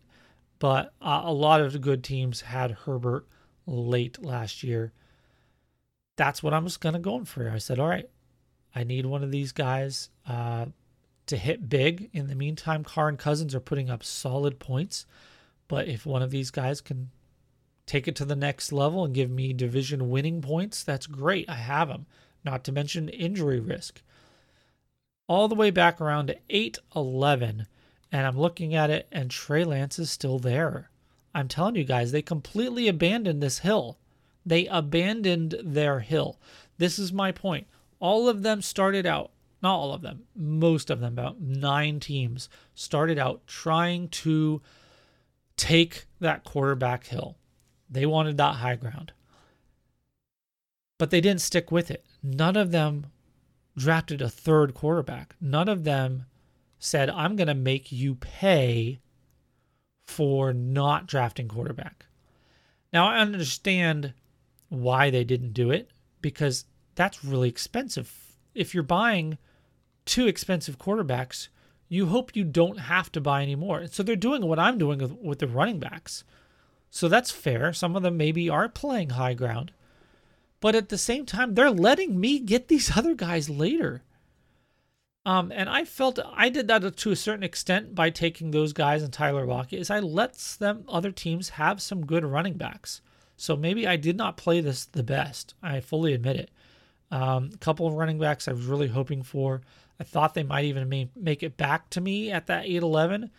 [0.59, 3.27] but uh, a lot of good teams had Herbert
[3.67, 4.93] late last year.
[6.17, 7.51] That's what I was going to go for.
[7.51, 8.09] I said, all right,
[8.75, 10.67] I need one of these guys uh,
[11.27, 12.11] to hit big.
[12.13, 15.07] In the meantime, Carr and Cousins are putting up solid points.
[15.71, 17.11] But if one of these guys can
[17.87, 21.49] take it to the next level and give me division winning points, that's great.
[21.49, 22.07] I have them.
[22.45, 24.03] Not to mention injury risk.
[25.29, 27.69] All the way back around to 8 11,
[28.11, 30.91] and I'm looking at it, and Trey Lance is still there.
[31.37, 33.97] I'm telling you guys, they completely abandoned this hill.
[34.45, 36.41] They abandoned their hill.
[36.79, 37.69] This is my point.
[38.01, 39.31] All of them started out,
[39.63, 44.61] not all of them, most of them, about nine teams, started out trying to
[45.61, 47.37] take that quarterback hill.
[47.91, 49.13] They wanted that high ground.
[50.99, 52.07] But they didn't stick with it.
[52.23, 53.07] None of them
[53.77, 55.37] drafted a third quarterback.
[55.39, 56.25] None of them
[56.79, 59.01] said, I'm going to make you pay
[60.07, 62.07] for not drafting quarterback.
[62.91, 64.15] Now, I understand
[64.71, 65.91] why they didn't do it
[66.23, 68.35] because that's really expensive.
[68.55, 69.37] If you're buying
[70.07, 71.49] two expensive quarterbacks,
[71.91, 73.89] you hope you don't have to buy anymore.
[73.91, 76.23] So they're doing what I'm doing with, with the running backs.
[76.89, 77.73] So that's fair.
[77.73, 79.73] Some of them maybe are playing high ground.
[80.61, 84.03] But at the same time, they're letting me get these other guys later.
[85.27, 89.03] Um, and I felt I did that to a certain extent by taking those guys
[89.03, 93.03] and Tyler Lockett, is I let them other teams have some good running backs.
[93.37, 95.55] So maybe I did not play this the best.
[95.61, 96.51] I fully admit it.
[97.11, 99.63] Um, a couple of running backs I was really hoping for.
[100.01, 103.31] I thought they might even make it back to me at that 8 11.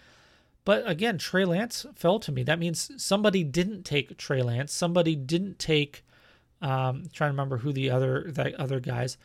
[0.63, 2.43] But again, Trey Lance fell to me.
[2.43, 4.71] That means somebody didn't take Trey Lance.
[4.71, 6.05] Somebody didn't take.
[6.61, 9.17] Um, trying to remember who the other the other guys.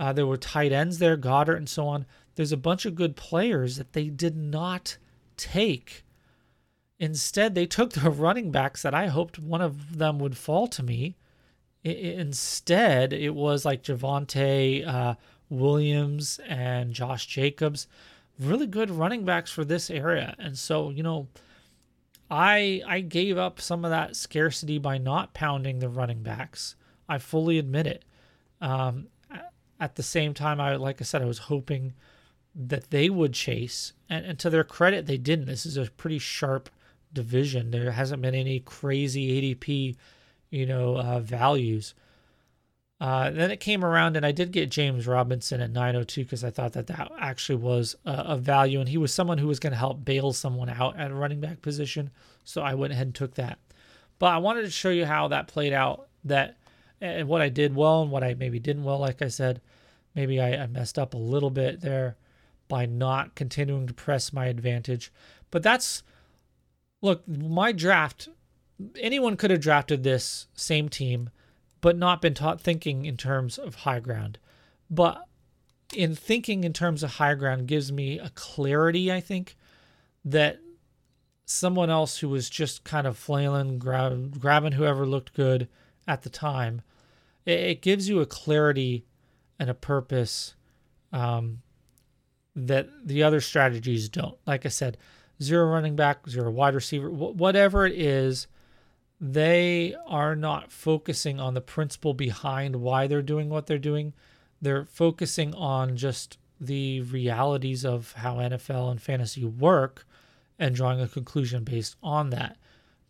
[0.00, 2.06] Uh, there were tight ends there, Goedert and so on.
[2.34, 4.96] There's a bunch of good players that they did not
[5.36, 6.04] take.
[6.98, 10.82] Instead, they took the running backs that I hoped one of them would fall to
[10.82, 11.16] me.
[11.84, 15.14] I, instead, it was like Javonte uh,
[15.50, 17.86] Williams and Josh Jacobs
[18.40, 20.34] really good running backs for this area.
[20.38, 21.28] And so, you know,
[22.30, 26.76] I I gave up some of that scarcity by not pounding the running backs.
[27.08, 28.04] I fully admit it.
[28.60, 29.08] Um,
[29.78, 31.94] at the same time, I like I said, I was hoping
[32.54, 35.46] that they would chase, and, and to their credit, they didn't.
[35.46, 36.68] This is a pretty sharp
[37.12, 37.70] division.
[37.70, 39.96] There hasn't been any crazy ADP,
[40.50, 41.94] you know, uh, values.
[43.00, 46.50] Uh, then it came around, and I did get James Robinson at 902 because I
[46.50, 49.72] thought that that actually was a, a value, and he was someone who was going
[49.72, 52.10] to help bail someone out at a running back position.
[52.44, 53.58] So I went ahead and took that.
[54.18, 56.08] But I wanted to show you how that played out.
[56.24, 56.58] That
[57.00, 58.98] and what I did well and what I maybe didn't well.
[58.98, 59.62] Like I said,
[60.14, 62.16] maybe I, I messed up a little bit there
[62.68, 65.10] by not continuing to press my advantage.
[65.50, 66.02] But that's
[67.00, 68.28] look, my draft.
[68.98, 71.30] Anyone could have drafted this same team
[71.80, 74.38] but not been taught thinking in terms of high ground.
[74.90, 75.22] But
[75.94, 79.56] in thinking in terms of high ground gives me a clarity, I think,
[80.24, 80.60] that
[81.44, 85.68] someone else who was just kind of flailing, grab, grabbing whoever looked good
[86.06, 86.82] at the time,
[87.44, 89.04] it, it gives you a clarity
[89.58, 90.54] and a purpose
[91.12, 91.62] um,
[92.54, 94.38] that the other strategies don't.
[94.46, 94.96] Like I said,
[95.42, 98.46] zero running back, zero wide receiver, wh- whatever it is
[99.20, 104.14] they are not focusing on the principle behind why they're doing what they're doing.
[104.62, 110.06] They're focusing on just the realities of how NFL and fantasy work
[110.58, 112.56] and drawing a conclusion based on that.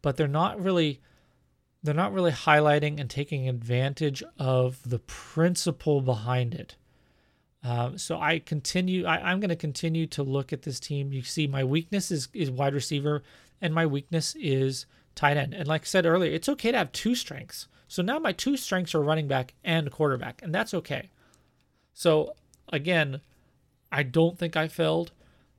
[0.03, 1.01] But they're not really
[1.83, 6.77] they're not really highlighting and taking advantage of the principle behind it.
[7.65, 9.05] Uh, so I continue.
[9.07, 11.13] I, am going to continue to look at this team.
[11.13, 13.23] You see, my weakness is is wide receiver,
[13.61, 15.55] and my weakness is tight end.
[15.55, 17.69] And like I said earlier, it's okay to have two strengths.
[17.89, 21.11] So now my two strengths are running back and quarterback, and that's okay.
[21.93, 22.35] So
[22.73, 23.21] again,
[23.91, 25.13] I don't think I failed.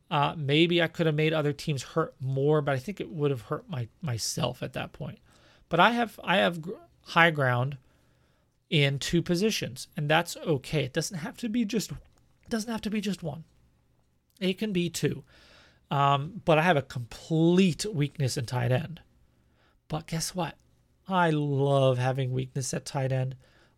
[0.10, 3.32] Uh, maybe I could have made other teams hurt more, but I think it would
[3.32, 5.20] have hurt my myself at that point.
[5.70, 6.60] But I have I have
[7.08, 7.78] high ground
[8.70, 10.84] in two positions, and that's okay.
[10.84, 11.92] It doesn't have to be just
[12.50, 13.44] doesn't have to be just one.
[14.40, 15.24] It can be two.
[15.90, 19.02] Um, but I have a complete weakness in tight end.
[19.92, 20.56] But guess what?
[21.10, 23.36] I love having weakness at tight end.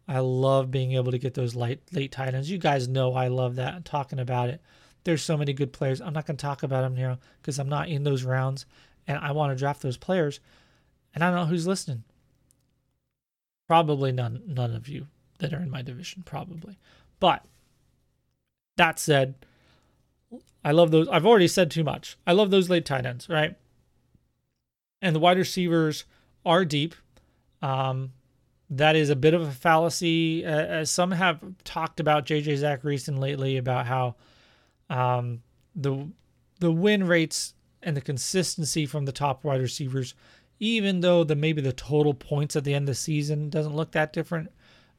[0.08, 2.52] I love being able to get those late late tight ends.
[2.52, 3.84] You guys know I love that.
[3.84, 4.62] Talking about it.
[5.06, 6.02] There's so many good players.
[6.02, 8.68] I'm not going to talk about them here because I'm not in those rounds,
[9.08, 10.40] and I want to draft those players.
[11.16, 12.04] And I don't know who's listening.
[13.68, 15.08] Probably none none of you
[15.40, 16.78] that are in my division, probably.
[17.20, 17.44] But
[18.78, 19.34] that said,
[20.64, 21.08] I love those.
[21.08, 22.18] I've already said too much.
[22.28, 23.56] I love those late tight ends, right?
[25.04, 26.06] And the wide receivers
[26.46, 26.96] are deep.
[27.62, 28.14] Um,
[28.70, 33.20] that is a bit of a fallacy, uh, as some have talked about JJ Zachariason
[33.20, 34.16] lately about how
[34.90, 35.44] um,
[35.76, 36.08] the
[36.60, 40.16] the win rates and the consistency from the top wide receivers,
[40.60, 43.92] even though the maybe the total points at the end of the season doesn't look
[43.92, 44.50] that different,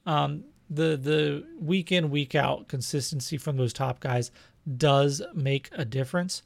[0.04, 4.30] um, the the week in week out consistency from those top guys
[4.76, 6.42] does make a difference.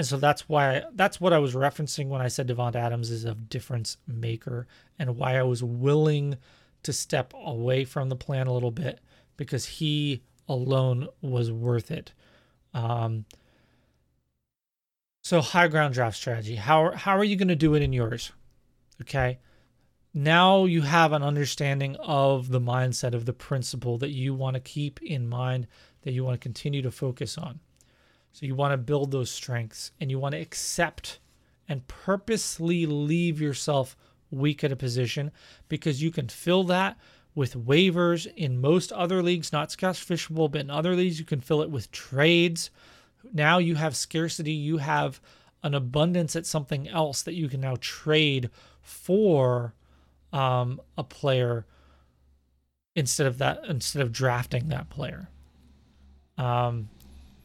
[0.00, 3.26] And so that's why that's what I was referencing when I said Davante Adams is
[3.26, 4.66] a difference maker
[4.98, 6.38] and why I was willing
[6.84, 9.00] to step away from the plan a little bit
[9.36, 12.14] because he alone was worth it.
[12.72, 13.26] Um,
[15.22, 16.56] so high ground draft strategy.
[16.56, 18.32] How how are you going to do it in yours?
[19.02, 19.38] Okay.
[20.14, 24.60] Now you have an understanding of the mindset of the principle that you want to
[24.60, 25.66] keep in mind
[26.04, 27.60] that you want to continue to focus on.
[28.32, 31.18] So you want to build those strengths and you want to accept
[31.68, 33.96] and purposely leave yourself
[34.30, 35.30] weak at a position
[35.68, 36.96] because you can fill that
[37.34, 41.40] with waivers in most other leagues, not Scott Fishbowl, but in other leagues, you can
[41.40, 42.70] fill it with trades.
[43.32, 45.20] Now you have scarcity, you have
[45.62, 48.50] an abundance at something else that you can now trade
[48.80, 49.74] for
[50.32, 51.66] um, a player
[52.96, 55.28] instead of that instead of drafting that player.
[56.38, 56.88] Um,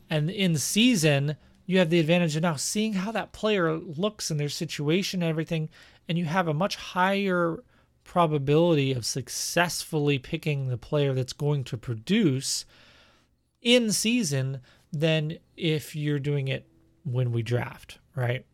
[0.09, 4.37] and in season, you have the advantage of now seeing how that player looks in
[4.37, 5.69] their situation and everything,
[6.07, 7.63] and you have a much higher
[8.03, 12.65] probability of successfully picking the player that's going to produce
[13.61, 14.61] in season
[14.93, 16.67] than if you're doing it
[17.03, 18.45] when we draft, right?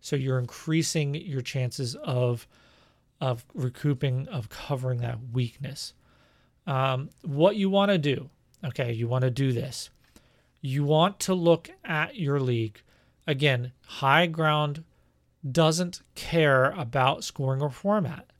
[0.00, 2.46] So you're increasing your chances of
[3.20, 5.94] of recouping of covering that weakness.
[6.66, 8.30] Um, what you want to do,
[8.64, 9.90] okay, you want to do this.
[10.64, 12.80] You want to look at your league.
[13.26, 14.84] Again, high ground
[15.50, 18.30] doesn't care about scoring or format.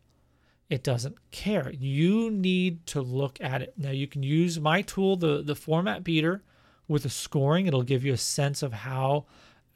[0.71, 1.73] It doesn't care.
[1.73, 3.75] You need to look at it.
[3.77, 6.43] Now you can use my tool, the, the format beater,
[6.87, 7.67] with the scoring.
[7.67, 9.27] It'll give you a sense of how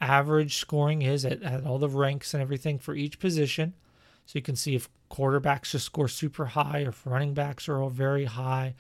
[0.01, 3.74] average scoring is at, at all the ranks and everything for each position.
[4.24, 7.82] So you can see if quarterbacks just score super high or if running backs are
[7.82, 8.74] all very high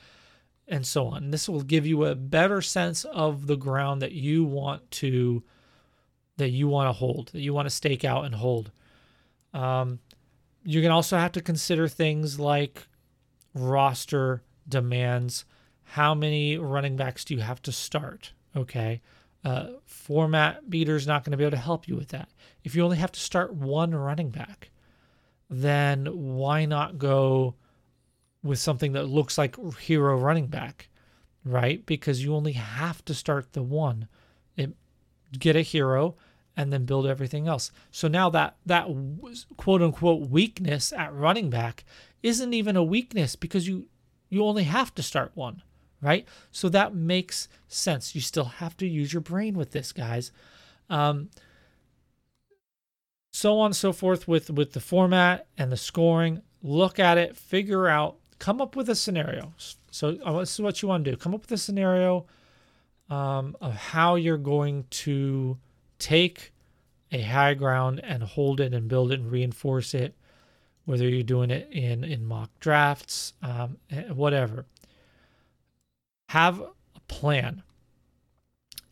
[0.68, 1.30] and so on.
[1.30, 5.42] This will give you a better sense of the ground that you want to
[6.38, 8.70] that you want to hold, that you want to stake out and hold.
[9.54, 10.00] Um,
[10.64, 12.86] you're going to also have to consider things like
[13.54, 15.46] roster demands.
[15.84, 18.32] How many running backs do you have to start?
[18.54, 19.00] Okay.
[19.44, 22.28] Uh, format beater is not going to be able to help you with that.
[22.64, 24.70] If you only have to start one running back,
[25.48, 27.54] then why not go
[28.46, 30.88] with something that looks like hero running back,
[31.44, 31.84] right?
[31.84, 34.08] Because you only have to start the one.
[34.56, 34.74] It,
[35.38, 36.16] get a hero
[36.56, 37.70] and then build everything else.
[37.90, 38.88] So now that that
[39.56, 41.84] quote unquote weakness at running back
[42.22, 43.86] isn't even a weakness because you
[44.28, 45.62] you only have to start one,
[46.00, 46.26] right?
[46.50, 48.14] So that makes sense.
[48.14, 50.32] You still have to use your brain with this, guys.
[50.88, 51.30] Um,
[53.30, 56.42] so on and so forth with with the format and the scoring.
[56.62, 59.52] Look at it, figure out, come up with a scenario.
[59.90, 62.26] So uh, this is what you want to do: come up with a scenario
[63.08, 65.58] um, of how you're going to
[65.98, 66.52] take
[67.12, 70.14] a high ground and hold it and build it and reinforce it.
[70.84, 74.66] Whether you're doing it in in mock drafts, um, eh, whatever.
[76.30, 77.62] Have a plan,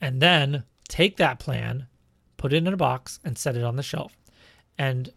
[0.00, 1.86] and then take that plan,
[2.36, 4.16] put it in a box, and set it on the shelf
[4.78, 5.10] and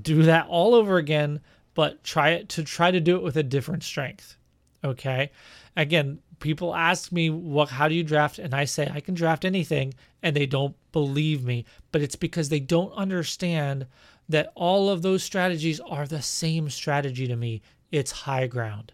[0.00, 1.40] do that all over again,
[1.78, 4.36] but try it to try to do it with a different strength.
[4.82, 5.30] Okay.
[5.76, 9.44] Again, people ask me what how do you draft and I say I can draft
[9.44, 13.86] anything and they don't believe me, but it's because they don't understand
[14.28, 17.62] that all of those strategies are the same strategy to me.
[17.92, 18.92] It's high ground.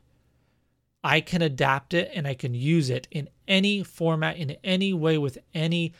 [1.02, 5.16] I can adapt it and I can use it in any format in any way
[5.16, 5.94] with any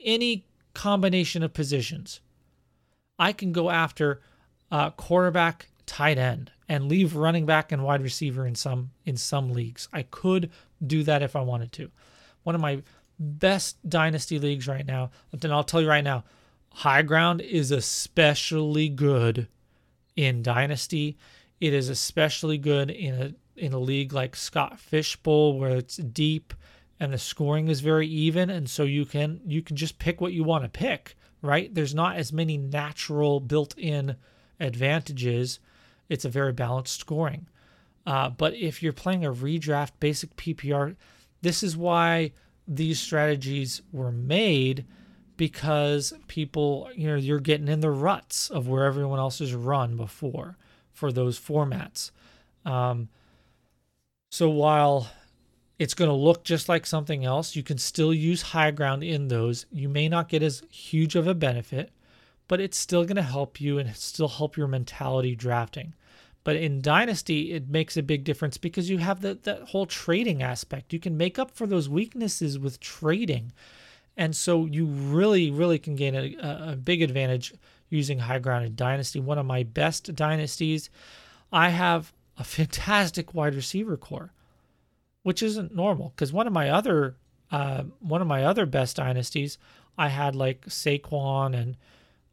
[0.00, 2.22] any combination of positions.
[3.18, 4.22] I can go after
[4.70, 9.52] uh, quarterback, tight end, and leave running back and wide receiver in some in some
[9.52, 9.88] leagues.
[9.92, 10.50] I could
[10.84, 11.90] do that if I wanted to.
[12.42, 12.82] One of my
[13.18, 16.24] best dynasty leagues right now, and I'll tell you right now,
[16.72, 19.48] high ground is especially good
[20.16, 21.16] in dynasty.
[21.60, 26.54] It is especially good in a in a league like Scott Fishbowl where it's deep
[26.98, 30.32] and the scoring is very even and so you can you can just pick what
[30.32, 31.74] you want to pick right?
[31.74, 34.16] There's not as many natural built in
[34.58, 35.60] advantages.
[36.08, 37.46] It's a very balanced scoring.
[38.06, 40.96] Uh, but if you're playing a redraft basic PPR,
[41.42, 42.32] this is why
[42.68, 44.84] these strategies were made
[45.36, 49.96] because people, you know, you're getting in the ruts of where everyone else has run
[49.96, 50.56] before
[50.92, 52.10] for those formats.
[52.64, 53.08] Um,
[54.30, 55.08] so while
[55.78, 57.56] it's going to look just like something else.
[57.56, 59.66] You can still use high ground in those.
[59.72, 61.90] You may not get as huge of a benefit,
[62.48, 65.94] but it's still going to help you and still help your mentality drafting.
[66.42, 70.42] But in Dynasty, it makes a big difference because you have that that whole trading
[70.42, 70.92] aspect.
[70.92, 73.52] You can make up for those weaknesses with trading.
[74.16, 77.54] And so you really, really can gain a, a big advantage
[77.88, 79.20] using high ground in Dynasty.
[79.20, 80.90] One of my best dynasties,
[81.52, 84.32] I have a fantastic wide receiver corps
[85.24, 87.16] which isn't normal because one of my other
[87.50, 89.58] uh, one of my other best dynasties,
[89.98, 91.76] I had like Saquon and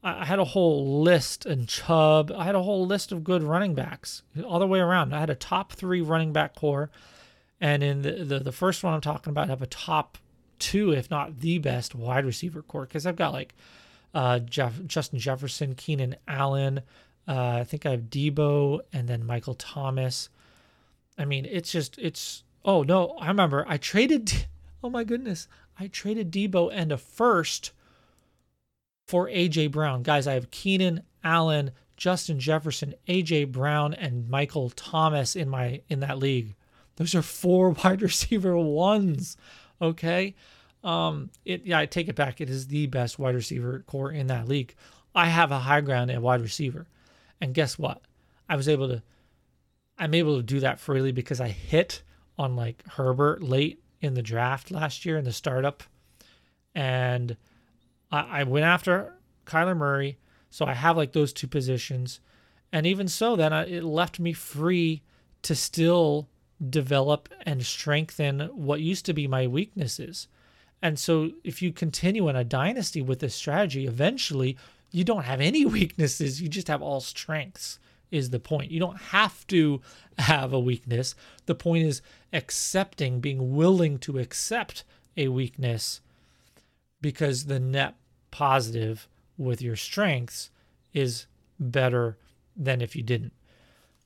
[0.04, 2.32] I had a whole list and Chubb.
[2.32, 5.14] I had a whole list of good running backs all the way around.
[5.14, 6.90] I had a top three running back corps,
[7.60, 10.18] and in the the, the first one I'm talking about, I have a top
[10.58, 13.54] two, if not the best wide receiver corps because I've got like
[14.14, 16.82] uh, Jeff, Justin Jefferson, Keenan Allen.
[17.28, 20.30] Uh, I think I have Deebo and then Michael Thomas.
[21.18, 23.66] I mean, it's just it's Oh no, I remember.
[23.68, 24.48] I traded.
[24.84, 25.48] Oh my goodness,
[25.80, 27.72] I traded Deebo and a first
[29.08, 30.04] for AJ Brown.
[30.04, 36.00] Guys, I have Keenan Allen, Justin Jefferson, AJ Brown, and Michael Thomas in my in
[36.02, 36.56] that league.
[36.96, 39.38] Those are four wide receiver ones.
[39.82, 40.36] Okay.
[40.84, 42.42] Um, it yeah, I take it back.
[42.42, 44.76] It is the best wide receiver corps in that league.
[45.14, 46.88] I have a high ground at wide receiver.
[47.40, 48.02] And guess what?
[48.48, 49.04] I was able to
[49.98, 52.02] I'm able to do that freely because I hit
[52.38, 55.84] on like Herbert late in the draft last year in the startup.
[56.74, 57.38] And
[58.12, 59.14] I, I went after
[59.46, 60.18] Kyler Murray.
[60.50, 62.20] So I have like those two positions.
[62.74, 65.02] And even so, then I, it left me free
[65.44, 66.28] to still
[66.70, 70.28] develop and strengthen what used to be my weaknesses.
[70.82, 74.58] And so if you continue in a dynasty with this strategy, eventually
[74.92, 76.42] you don't have any weaknesses.
[76.42, 77.80] You just have all strengths,
[78.12, 78.72] is the point.
[78.72, 79.82] You don't have to
[80.18, 81.16] have a weakness.
[81.46, 82.02] The point is
[82.34, 84.84] accepting, being willing to accept
[85.16, 86.02] a weakness
[87.02, 87.96] because the net
[88.32, 89.08] positive
[89.38, 90.50] with your strengths
[90.94, 91.28] is
[91.60, 92.18] better
[92.56, 93.34] than if you didn't.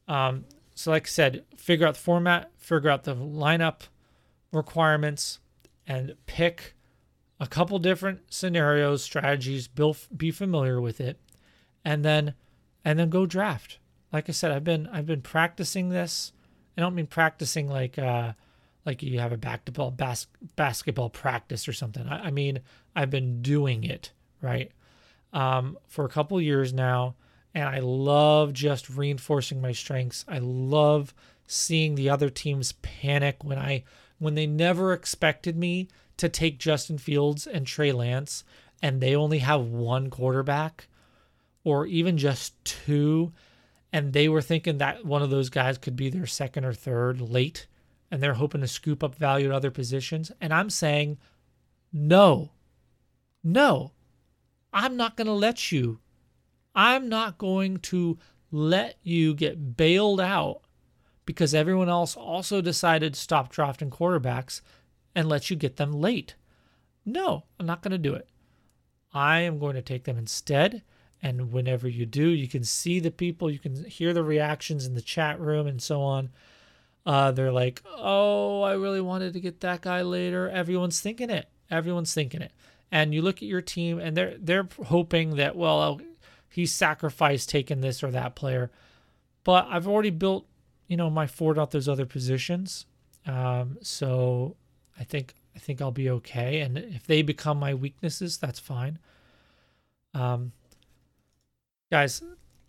[0.08, 0.46] Um,
[0.76, 3.82] so, like I said, figure out the format, figure out the lineup
[4.52, 5.40] requirements,
[5.88, 6.76] and pick
[7.40, 11.20] a couple different scenarios, strategies, be familiar with it,
[11.84, 12.34] and then
[12.84, 13.80] and then go draft.
[14.12, 16.32] Like I said, I've been I've been practicing this.
[16.78, 18.34] I don't mean practicing like uh
[18.86, 22.08] like you have a basketball bas- basketball practice or something.
[22.08, 22.60] I, I mean
[22.96, 24.72] I've been doing it right
[25.34, 27.16] um, for a couple years now,
[27.54, 30.24] and I love just reinforcing my strengths.
[30.28, 31.14] I love
[31.48, 33.84] seeing the other teams panic when I
[34.18, 35.88] when they never expected me
[36.18, 38.44] to take Justin Fields and Trey Lance
[38.82, 40.88] and they only have one quarterback
[41.64, 43.34] or even just two
[43.92, 47.22] and they were thinking that one of those guys could be their second or third
[47.22, 47.68] late
[48.10, 51.18] and they're hoping to scoop up value at other positions and I'm saying
[51.92, 52.52] no.
[53.46, 53.92] No.
[54.74, 56.00] I'm not going to let you.
[56.74, 58.18] I'm not going to
[58.52, 60.64] let you get bailed out
[61.26, 64.62] because everyone else also decided to stop drafting quarterbacks
[65.16, 66.36] and let you get them late.
[67.06, 68.28] No, I'm not going to do it.
[69.14, 70.84] I am going to take them instead.
[71.22, 74.94] And whenever you do, you can see the people, you can hear the reactions in
[74.94, 76.30] the chat room and so on.
[77.06, 80.50] Uh, they're like, oh, I really wanted to get that guy later.
[80.50, 81.48] Everyone's thinking it.
[81.72, 82.52] Everyone's thinking it.
[82.96, 86.00] And you look at your team, and they're they're hoping that well,
[86.48, 88.72] he sacrificed taking this or that player.
[89.44, 90.48] But I've already built,
[90.88, 92.86] you know, my fort out those other positions.
[93.28, 94.56] Um, so
[94.98, 96.62] I think I think I'll be okay.
[96.62, 98.98] And if they become my weaknesses, that's fine.
[100.14, 100.54] Um,
[101.92, 102.24] guys,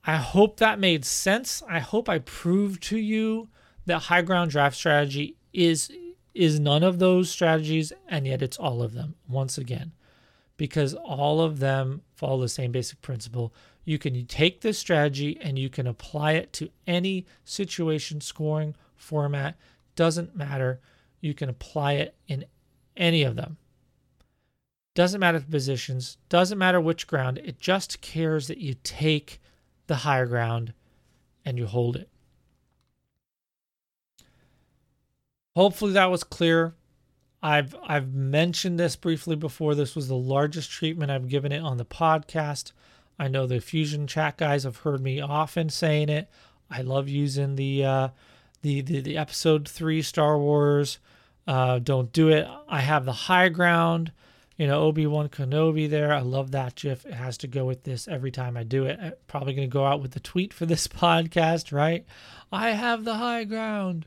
[0.04, 1.62] I hope that made sense.
[1.70, 3.48] I hope I proved to you
[3.86, 5.88] that high ground draft strategy is
[6.34, 9.14] is none of those strategies, and yet it's all of them.
[9.28, 9.92] Once again,
[10.56, 13.54] because all of them follow the same basic principle.
[13.84, 19.56] You can take this strategy and you can apply it to any situation, scoring format.
[19.94, 20.80] Doesn't matter
[21.20, 22.44] you can apply it in
[22.96, 23.58] any of them.
[24.94, 29.40] Doesn't matter the positions, doesn't matter which ground, it just cares that you take
[29.88, 30.72] the higher ground
[31.44, 32.08] and you hold it.
[35.54, 36.74] Hopefully that was clear.
[37.42, 39.74] I've I've mentioned this briefly before.
[39.74, 42.72] This was the largest treatment I've given it on the podcast.
[43.18, 46.28] I know the Fusion chat guys have heard me often saying it.
[46.70, 48.08] I love using the uh,
[48.62, 50.98] the, the the episode three Star Wars.
[51.46, 52.46] Uh, don't do it.
[52.68, 54.12] I have the high ground.
[54.56, 56.12] You know, Obi Wan Kenobi there.
[56.12, 57.04] I love that GIF.
[57.04, 58.98] It has to go with this every time I do it.
[59.00, 62.06] I'm probably to go out with the tweet for this podcast, right?
[62.50, 64.06] I have the high ground.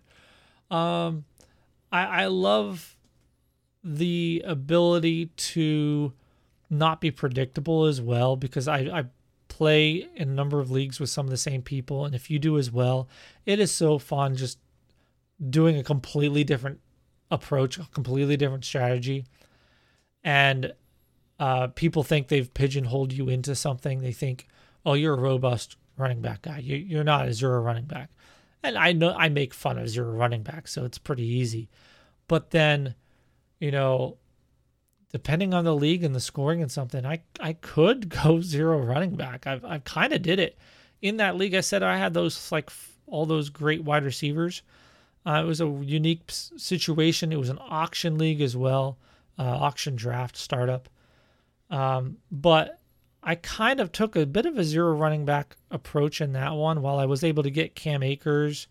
[0.72, 1.26] Um,
[1.92, 2.96] I, I love
[3.84, 6.14] the ability to
[6.70, 9.06] not be predictable as well because I, I
[9.48, 12.06] play in a number of leagues with some of the same people.
[12.06, 13.10] And if you do as well,
[13.46, 14.60] it is so fun just
[15.50, 16.80] doing a completely different
[17.32, 19.26] approach, a completely different strategy.
[20.24, 20.74] And
[21.40, 24.02] uh, people think they've pigeonholed you into something.
[24.02, 24.48] They think,
[24.86, 26.60] oh, you're a robust running back guy.
[26.60, 28.10] You, you're not a zero running back.
[28.62, 31.70] And I know I make fun of zero running back, so it's pretty easy.
[32.28, 32.96] But then,
[33.60, 34.18] you know,
[35.12, 39.16] depending on the league and the scoring and something, I I could go zero running
[39.16, 39.48] back.
[39.48, 40.58] I've I kind of did it
[41.02, 41.56] in that league.
[41.56, 42.72] I said I had those like
[43.08, 44.62] all those great wide receivers.
[45.26, 47.34] Uh, it was a unique situation.
[47.34, 48.98] It was an auction league as well,
[49.38, 50.88] uh, auction draft startup.
[51.70, 52.80] Um, but
[53.22, 56.82] I kind of took a bit of a zero running back approach in that one.
[56.82, 58.68] While I was able to get Cam Akers,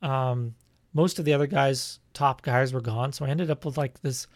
[0.00, 0.54] um,
[0.94, 3.12] most of the other guys, top guys, were gone.
[3.12, 4.26] So I ended up with like this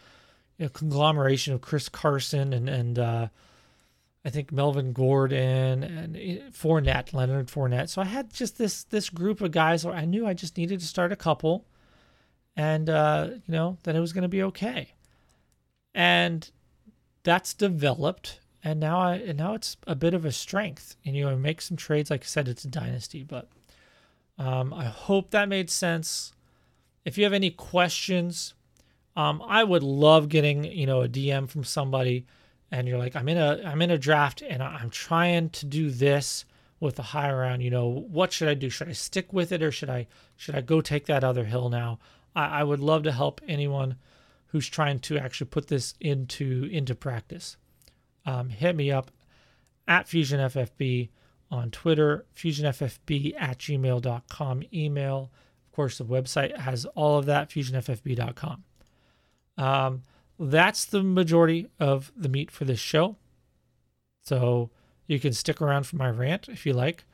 [0.57, 3.27] you know, conglomeration of Chris Carson and and uh,
[4.23, 7.89] I think Melvin Gordon and eh, Fournette, Leonard Fournette.
[7.89, 10.79] So I had just this this group of guys where I knew I just needed
[10.81, 11.65] to start a couple,
[12.55, 14.89] and uh, you know that it was going to be okay.
[15.95, 16.49] And
[17.23, 20.97] that's developed, and now I and now it's a bit of a strength.
[21.05, 22.11] And you know, make some trades.
[22.11, 23.49] Like I said, it's a dynasty, but
[24.37, 26.33] um, I hope that made sense.
[27.05, 28.53] If you have any questions,
[29.15, 32.25] um, I would love getting you know a DM from somebody
[32.71, 35.89] and you're like, I'm in a I'm in a draft and I'm trying to do
[35.89, 36.45] this
[36.79, 38.69] with the high round, you know, what should I do?
[38.69, 41.69] Should I stick with it or should I should I go take that other hill
[41.69, 41.99] now?
[42.35, 43.95] I, I would love to help anyone
[44.47, 47.57] who's trying to actually put this into into practice.
[48.25, 49.11] Um, hit me up
[49.87, 51.09] at FusionFFB
[51.51, 55.31] on Twitter, FusionFFB at gmail.com email.
[55.79, 58.65] Course, the website has all of that, FusionFFB.com.
[59.57, 60.01] Um,
[60.37, 63.15] that's the majority of the meat for this show.
[64.23, 64.71] So
[65.07, 67.05] you can stick around for my rant if you like.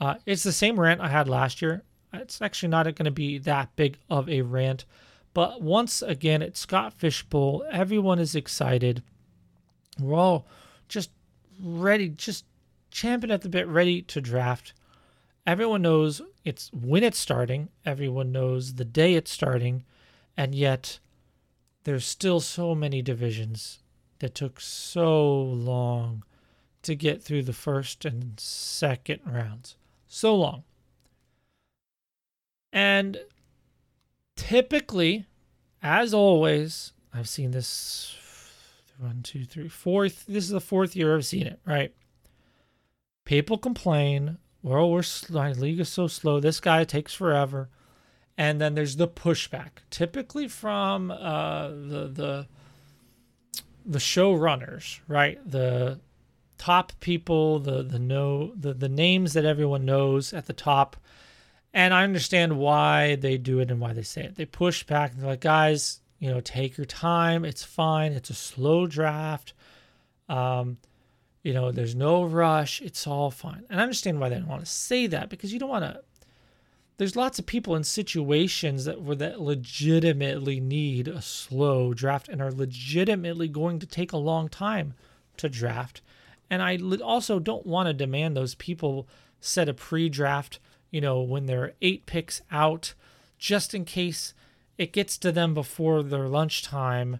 [0.00, 1.82] Uh, it's the same rant I had last year.
[2.14, 4.86] It's actually not going to be that big of a rant.
[5.34, 7.62] But once again, it's Scott Fish Bowl.
[7.70, 9.02] Everyone is excited.
[10.00, 10.46] We're all
[10.88, 11.10] just
[11.60, 12.46] ready, just
[12.90, 14.72] champing at the bit, ready to draft.
[15.46, 17.68] Everyone knows it's when it's starting.
[17.84, 19.84] Everyone knows the day it's starting.
[20.36, 20.98] And yet,
[21.84, 23.80] there's still so many divisions
[24.18, 26.24] that took so long
[26.82, 29.76] to get through the first and second rounds.
[30.06, 30.64] So long.
[32.72, 33.18] And
[34.36, 35.26] typically,
[35.82, 38.16] as always, I've seen this
[38.98, 40.24] one, two, three, fourth.
[40.26, 41.94] This is the fourth year I've seen it, right?
[43.24, 46.40] People complain, well, we're my league is so slow.
[46.40, 47.68] This guy takes forever
[48.36, 52.46] and then there's the pushback, typically from uh, the the
[53.86, 55.38] the showrunners, right?
[55.48, 56.00] The
[56.58, 60.96] top people, the the know the the names that everyone knows at the top,
[61.72, 64.34] and I understand why they do it and why they say it.
[64.34, 67.44] They push back and they're like, guys, you know, take your time.
[67.44, 68.12] It's fine.
[68.12, 69.52] It's a slow draft.
[70.28, 70.78] Um,
[71.44, 72.80] you know, there's no rush.
[72.80, 73.64] It's all fine.
[73.70, 76.00] And I understand why they don't want to say that because you don't want to
[76.96, 82.40] there's lots of people in situations that where that legitimately need a slow draft and
[82.40, 84.94] are legitimately going to take a long time
[85.36, 86.00] to draft.
[86.48, 89.08] And I also don't want to demand those people
[89.40, 90.60] set a pre-draft,
[90.92, 92.94] you know, when they're 8 picks out
[93.38, 94.32] just in case
[94.78, 97.18] it gets to them before their lunchtime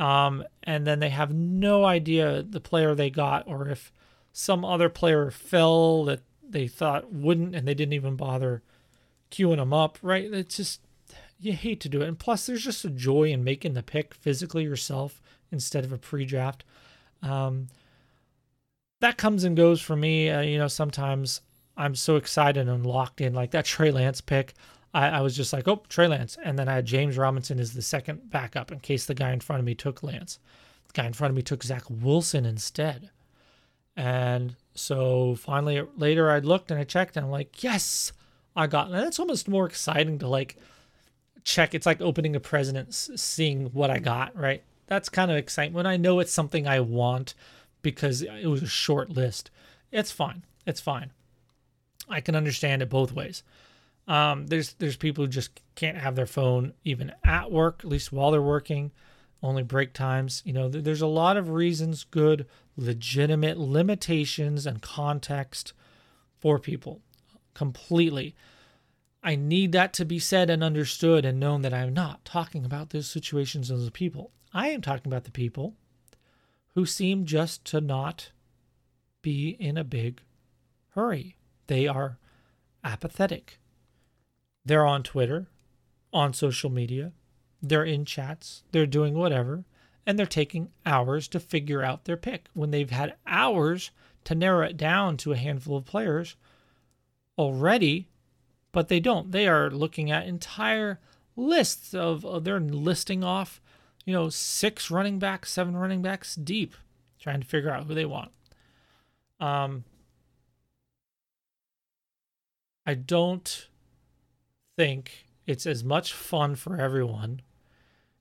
[0.00, 3.92] um, and then they have no idea the player they got or if
[4.32, 8.62] some other player fell that they thought wouldn't and they didn't even bother
[9.30, 10.32] queuing them up, right?
[10.32, 10.80] It's just
[11.38, 12.08] you hate to do it.
[12.08, 15.20] And plus, there's just a joy in making the pick physically yourself
[15.52, 16.64] instead of a pre-draft.
[17.22, 17.68] Um,
[19.00, 20.30] that comes and goes for me.
[20.30, 21.42] Uh, you know, sometimes
[21.76, 23.34] I'm so excited and locked in.
[23.34, 24.54] Like that Trey Lance pick,
[24.92, 26.36] I, I, was just like, oh, Trey Lance.
[26.42, 29.40] And then I had James Robinson as the second backup in case the guy in
[29.40, 30.38] front of me took Lance.
[30.88, 33.10] The guy in front of me took Zach Wilson instead.
[33.96, 38.12] And so finally, later I looked and I checked and I'm like, yes,
[38.56, 38.90] I got.
[38.90, 40.56] And it's almost more exciting to like
[41.44, 41.74] check.
[41.74, 44.62] It's like opening a present, seeing what I got, right?
[44.86, 47.34] That's kind of exciting when I know it's something I want
[47.82, 49.50] because it was a short list.
[49.92, 50.42] It's fine.
[50.66, 51.12] It's fine.
[52.08, 53.42] I can understand it both ways.
[54.10, 58.10] Um, there's there's people who just can't have their phone even at work, at least
[58.10, 58.90] while they're working,
[59.40, 60.42] only break times.
[60.44, 62.46] You know, there's a lot of reasons, good,
[62.76, 65.74] legitimate limitations and context
[66.40, 67.02] for people
[67.54, 68.34] completely.
[69.22, 72.90] I need that to be said and understood and known that I'm not talking about
[72.90, 74.32] those situations as the people.
[74.52, 75.76] I am talking about the people
[76.74, 78.32] who seem just to not
[79.22, 80.20] be in a big
[80.94, 81.36] hurry.
[81.68, 82.18] They are
[82.82, 83.59] apathetic.
[84.70, 85.48] They're on Twitter,
[86.12, 87.10] on social media,
[87.60, 89.64] they're in chats, they're doing whatever,
[90.06, 93.90] and they're taking hours to figure out their pick when they've had hours
[94.22, 96.36] to narrow it down to a handful of players
[97.36, 98.10] already,
[98.70, 99.32] but they don't.
[99.32, 101.00] They are looking at entire
[101.34, 103.60] lists of, of they're listing off,
[104.04, 106.76] you know, six running backs, seven running backs deep,
[107.18, 108.30] trying to figure out who they want.
[109.40, 109.82] Um,
[112.86, 113.66] I don't
[114.80, 117.42] think it's as much fun for everyone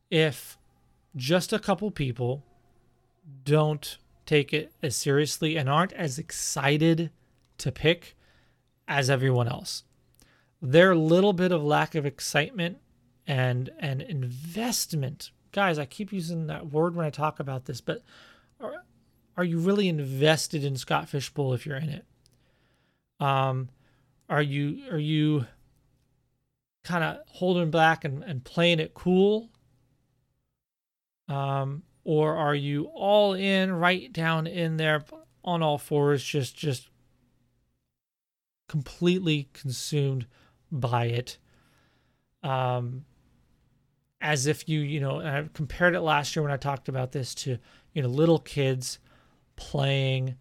[0.09, 0.57] if
[1.15, 2.43] just a couple people
[3.45, 7.11] don't take it as seriously and aren't as excited
[7.57, 8.13] to pick
[8.89, 9.83] as everyone else.
[10.61, 12.79] Their little bit of lack of excitement
[13.25, 15.31] and and investment.
[15.53, 18.03] Guys, I keep using that word when I talk about this, but
[18.59, 18.83] are,
[19.37, 22.05] are you really invested in Scott Fish Bowl if you're in it?
[23.21, 23.69] Um,
[24.29, 25.45] are you are you
[26.83, 29.49] kind of holding back and, and playing it cool?
[31.27, 35.03] Um, or are you all in, right down in there
[35.43, 36.89] on all fours, just just
[38.67, 40.27] completely consumed
[40.71, 41.37] by it.
[42.43, 43.05] Um,
[44.21, 47.33] as if you, you know, I compared it last year when I talked about this
[47.35, 47.57] to,
[47.93, 48.99] you know, little kids
[49.55, 50.35] playing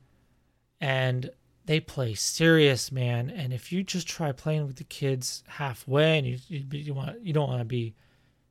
[0.81, 1.31] and
[1.69, 3.29] they play serious, man.
[3.29, 7.21] And if you just try playing with the kids halfway and you you, you want
[7.21, 7.95] you don't want to be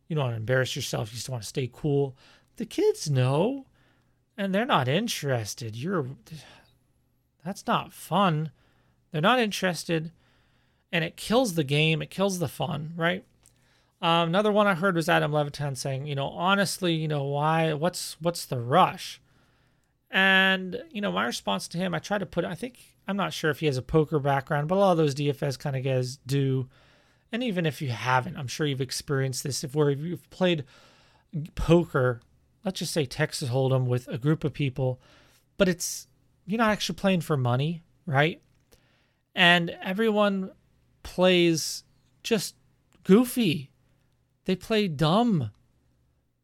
[0.07, 2.15] you don't want to embarrass yourself, you just want to stay cool.
[2.57, 3.65] The kids know
[4.37, 5.75] and they're not interested.
[5.75, 6.05] You're
[7.43, 8.51] that's not fun.
[9.11, 10.11] They're not interested
[10.91, 13.25] and it kills the game, it kills the fun, right?
[13.99, 17.73] Um, another one I heard was Adam Levitan saying, you know, honestly, you know, why
[17.73, 19.19] what's what's the rush?
[20.11, 23.33] And, you know, my response to him, I try to put I think I'm not
[23.33, 25.83] sure if he has a poker background, but a lot of those DFS kind of
[25.83, 26.67] guys do.
[27.31, 29.63] And even if you haven't, I'm sure you've experienced this.
[29.63, 30.65] If where you've played
[31.55, 32.21] poker,
[32.65, 34.99] let's just say Texas Hold'em with a group of people,
[35.57, 36.07] but it's
[36.45, 38.41] you're not actually playing for money, right?
[39.35, 40.51] And everyone
[41.03, 41.83] plays
[42.23, 42.55] just
[43.03, 43.71] goofy.
[44.45, 45.51] They play dumb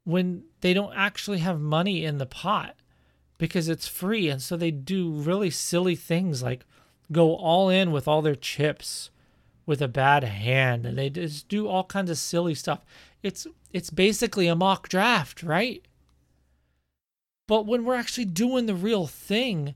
[0.03, 2.76] when they don't actually have money in the pot
[3.43, 4.29] because it's free.
[4.29, 6.65] And so they do really silly things like
[7.11, 9.09] go all in with all their chips
[9.65, 12.85] with a bad hand and they just do all kinds of silly stuff.
[13.21, 15.85] It's it's basically a mock draft, right?
[17.45, 19.75] But when we're actually doing the real thing,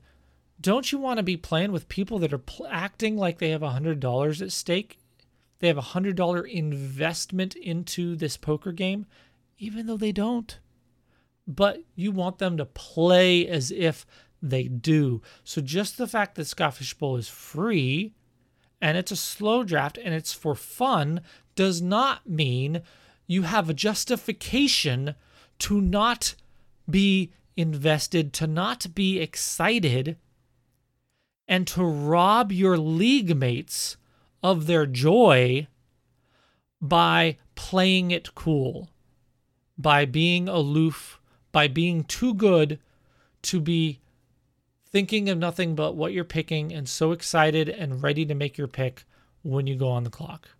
[0.58, 3.62] don't you want to be playing with people that are pl- acting like they have
[3.62, 4.98] a $100 at stake?
[5.58, 9.04] They have a $100 investment into this poker game,
[9.58, 10.58] even though they don't
[11.48, 14.06] but you want them to play as if
[14.42, 15.22] they do.
[15.42, 18.12] So just the fact that Scott Fish Bowl is free
[18.80, 21.22] and it's a slow draft and it's for fun
[21.56, 22.82] does not mean
[23.26, 25.14] you have a justification
[25.58, 26.34] to not
[26.88, 30.16] be invested, to not be excited,
[31.48, 33.96] and to rob your league mates
[34.42, 35.66] of their joy
[36.80, 38.88] by playing it cool,
[39.76, 41.17] by being aloof
[41.58, 42.78] by being too good
[43.42, 43.98] to be
[44.86, 48.68] thinking of nothing but what you're picking and so excited and ready to make your
[48.68, 49.02] pick
[49.42, 50.50] when you go on the clock.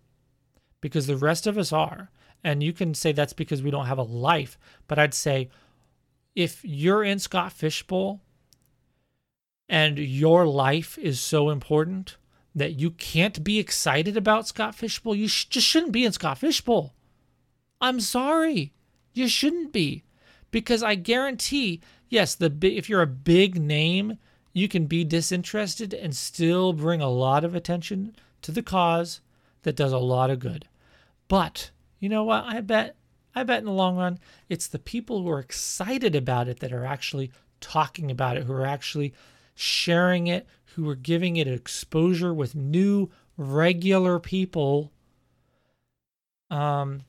[0.81, 2.11] Because the rest of us are.
[2.43, 4.59] And you can say that's because we don't have a life.
[4.89, 5.51] But I'd say
[6.35, 8.21] if you're in Scott Fishbowl
[9.69, 12.17] and your life is so important
[12.57, 16.39] that you can't be excited about Scott Fishbowl, you sh- just shouldn't be in Scott
[16.39, 16.93] Fishbowl.
[17.81, 18.73] I'm sorry.
[19.15, 20.03] You shouldn't be
[20.51, 24.19] because I guarantee, yes, the if you're a big name,
[24.53, 29.21] you can be disinterested and still bring a lot of attention to the cause
[29.63, 30.67] that does a lot of good.
[31.29, 32.45] But you know what?
[32.45, 32.97] I bet
[33.35, 34.19] I bet in the long run,
[34.49, 37.31] it's the people who are excited about it that are actually
[37.61, 39.15] talking about it, who are actually
[39.55, 44.93] sharing it, who are giving it exposure with new regular people.
[46.51, 47.03] Um,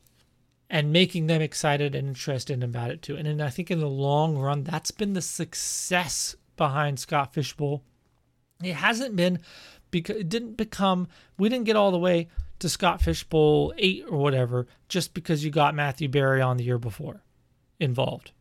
[0.69, 3.15] and making them excited and interested about it too.
[3.15, 7.83] And I think in the long run, that's been the success behind Scott Fishbowl.
[8.63, 9.39] It hasn't been
[9.89, 11.07] because it didn't become,
[11.37, 12.27] we didn't get all the way
[12.59, 16.77] to Scott Fishbowl 8 or whatever just because you got Matthew Berry on the year
[16.77, 17.23] before
[17.79, 18.31] involved,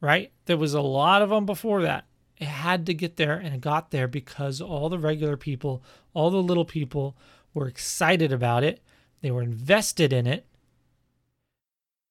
[0.00, 0.30] right?
[0.44, 2.04] There was a lot of them before that.
[2.36, 6.30] It had to get there and it got there because all the regular people, all
[6.30, 7.16] the little people
[7.54, 8.80] were excited about it.
[9.20, 10.46] They were invested in it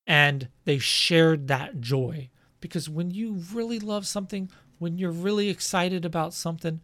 [0.08, 2.30] and they shared that joy.
[2.60, 6.82] Because when you really love something, when you're really excited about something,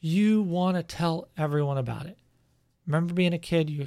[0.00, 2.18] you want to tell everyone about it.
[2.86, 3.86] Remember being a kid, you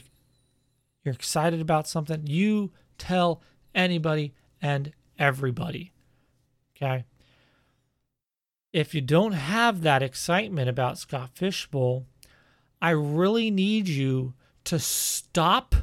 [1.04, 3.42] you're excited about something, you tell
[3.76, 5.92] anybody and everybody.
[6.76, 7.04] Okay?
[8.72, 12.06] If you don't have that excitement about Scott Fishbowl,
[12.82, 14.34] I really need you
[14.66, 15.76] to stop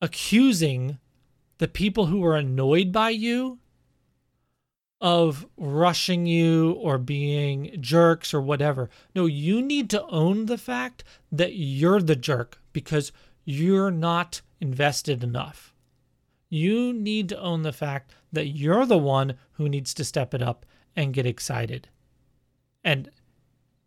[0.00, 0.98] accusing
[1.62, 3.60] the people who are annoyed by you
[5.00, 8.90] of rushing you or being jerks or whatever.
[9.14, 13.12] No, you need to own the fact that you're the jerk because
[13.44, 15.72] you're not invested enough.
[16.48, 20.42] You need to own the fact that you're the one who needs to step it
[20.42, 21.88] up and get excited
[22.82, 23.08] and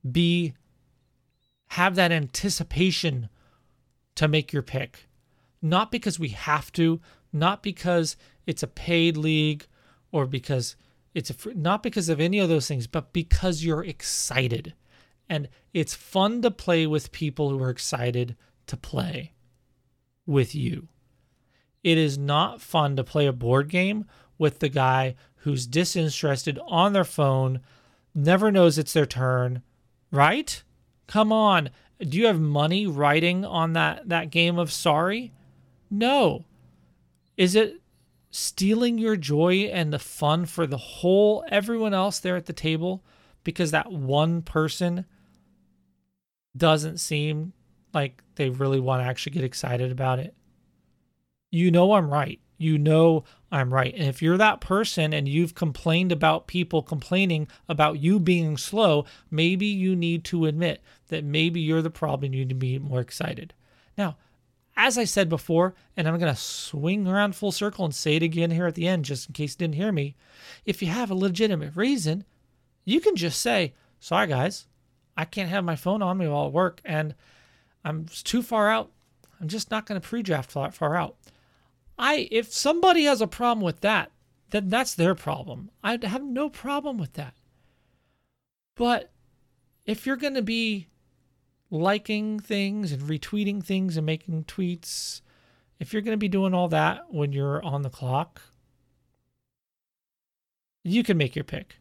[0.09, 0.53] be
[1.71, 3.27] have that anticipation
[4.15, 5.09] to make your pick.
[5.61, 7.01] Not because we have to,
[7.35, 8.15] not because
[8.47, 9.67] it's a paid league
[10.11, 10.75] or because
[11.13, 14.73] it's a, not because of any of those things, but because you're excited.
[15.29, 18.35] And it's fun to play with people who are excited
[18.67, 19.33] to play
[20.25, 20.87] with you.
[21.83, 24.05] It is not fun to play a board game
[24.37, 27.61] with the guy who's disinterested on their phone,
[28.13, 29.61] never knows it's their turn,
[30.11, 30.63] right?
[31.07, 31.69] Come on.
[31.99, 35.31] Do you have money writing on that that game of sorry?
[35.89, 36.45] No.
[37.37, 37.81] Is it
[38.35, 43.01] stealing your joy and the fun for the whole everyone else there at the table
[43.45, 45.05] because that one person
[46.57, 47.53] doesn't seem
[47.93, 50.35] like they really want to actually get excited about it.
[51.49, 52.41] You know I'm right.
[52.57, 53.93] You know I'm right.
[53.93, 59.05] And if you're that person and you've complained about people complaining about you being slow,
[59.31, 62.33] maybe you need to admit that maybe you're the problem.
[62.33, 63.53] You need to be more excited.
[63.97, 64.17] Now,
[64.77, 68.23] as I said before, and I'm going to swing around full circle and say it
[68.23, 70.15] again here at the end just in case you didn't hear me.
[70.65, 72.25] If you have a legitimate reason,
[72.83, 74.67] you can just say, Sorry, guys,
[75.17, 77.15] I can't have my phone on me while at work, and
[77.83, 78.91] I'm too far out.
[79.39, 81.15] I'm just not going to pre-draft far, far out.
[81.97, 84.11] I if somebody has a problem with that,
[84.51, 85.71] then that's their problem.
[85.83, 87.35] I have no problem with that.
[88.75, 89.11] But
[89.85, 90.87] if you're going to be
[91.71, 95.21] liking things and retweeting things and making tweets,
[95.79, 98.41] if you're going to be doing all that when you're on the clock,
[100.83, 101.77] you can make your pick.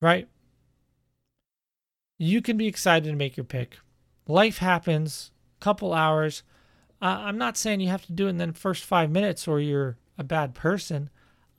[0.00, 0.28] Right?
[2.18, 3.78] You can be excited to make your pick.
[4.28, 6.42] Life happens, couple hours.
[7.00, 9.60] Uh, I'm not saying you have to do it in the first five minutes or
[9.60, 11.10] you're a bad person.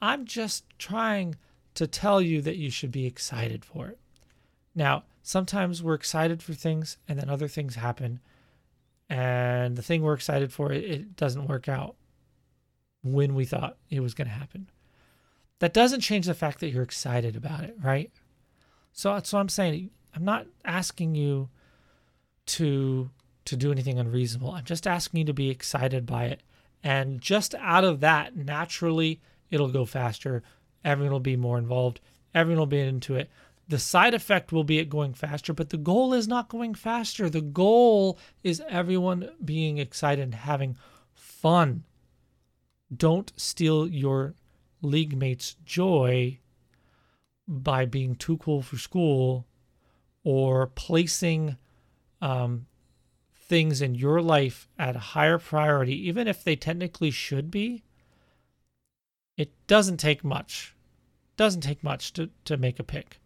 [0.02, 1.36] I'm just trying
[1.76, 4.00] to tell you that you should be excited for it.
[4.76, 8.20] Now, sometimes we're excited for things and then other things happen
[9.10, 11.96] and the thing we're excited for it, it doesn't work out
[13.04, 14.70] when we thought it was going to happen.
[15.60, 18.12] That doesn't change the fact that you're excited about it right?
[18.92, 21.50] So what i'm saying i'm not asking you
[22.46, 23.10] to
[23.46, 24.52] to do anything unreasonable.
[24.52, 26.42] I'm just asking you to be excited by it.
[26.82, 29.22] And just out of that naturally
[29.52, 30.44] it'll go faster.
[30.84, 32.00] Everyone will be more involved.
[32.34, 33.30] Everyone will be into it
[33.68, 37.30] the side effect will be it going faster, but the goal is not going faster.
[37.30, 40.78] The goal is everyone being excited and having
[41.14, 41.86] fun.
[42.96, 44.36] Don't steal your
[44.82, 46.40] league mates' joy
[47.48, 49.48] by being too cool for school
[50.24, 51.58] or placing
[52.22, 52.68] um,
[53.34, 57.84] things in your life at a higher priority, even if they technically should be.
[59.38, 60.76] It doesn't take much.
[61.38, 63.20] Doesn't take much to, to make a pick.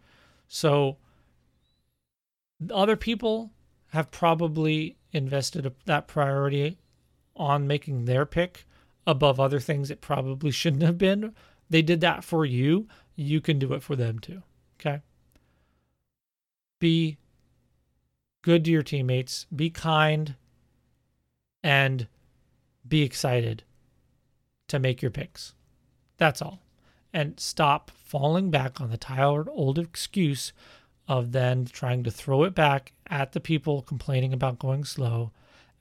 [0.48, 0.98] So
[2.72, 3.52] other people
[3.89, 6.78] have probably invested that priority
[7.36, 8.66] on making their pick
[9.06, 11.34] above other things it probably shouldn't have been.
[11.70, 12.88] They did that for you.
[13.16, 14.43] You can do it for them too.
[14.80, 15.02] Okay.
[16.80, 17.18] Be
[18.41, 20.36] good to your teammates, be kind,
[21.64, 22.08] and
[22.88, 23.64] be excited
[24.68, 25.54] to make your picks.
[26.18, 26.62] That's all
[27.18, 30.53] and stop falling back on the tired old excuse
[31.08, 35.32] of then trying to throw it back at the people complaining about going slow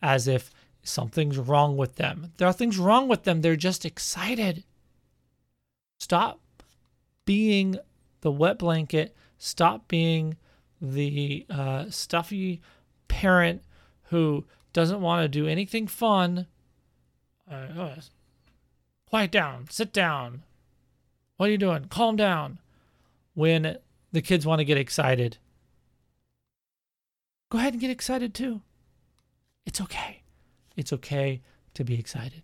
[0.02, 0.50] as if
[0.82, 2.32] something's wrong with them.
[2.36, 3.40] There are things wrong with them.
[3.40, 4.64] They're just excited.
[5.98, 6.40] Stop
[7.24, 7.78] being
[8.20, 9.16] the wet blanket.
[9.38, 10.36] Stop being
[10.80, 12.60] the uh, stuffy
[13.08, 13.62] parent
[14.10, 16.46] who doesn't want to do anything fun.
[17.50, 17.96] Uh,
[19.08, 20.42] quiet down, sit down,
[21.36, 21.86] what are you doing?
[21.86, 22.58] Calm down.
[23.34, 23.76] When
[24.12, 25.38] the kids want to get excited,
[27.50, 28.62] go ahead and get excited too.
[29.66, 30.22] It's okay.
[30.76, 31.42] It's okay
[31.74, 32.42] to be excited.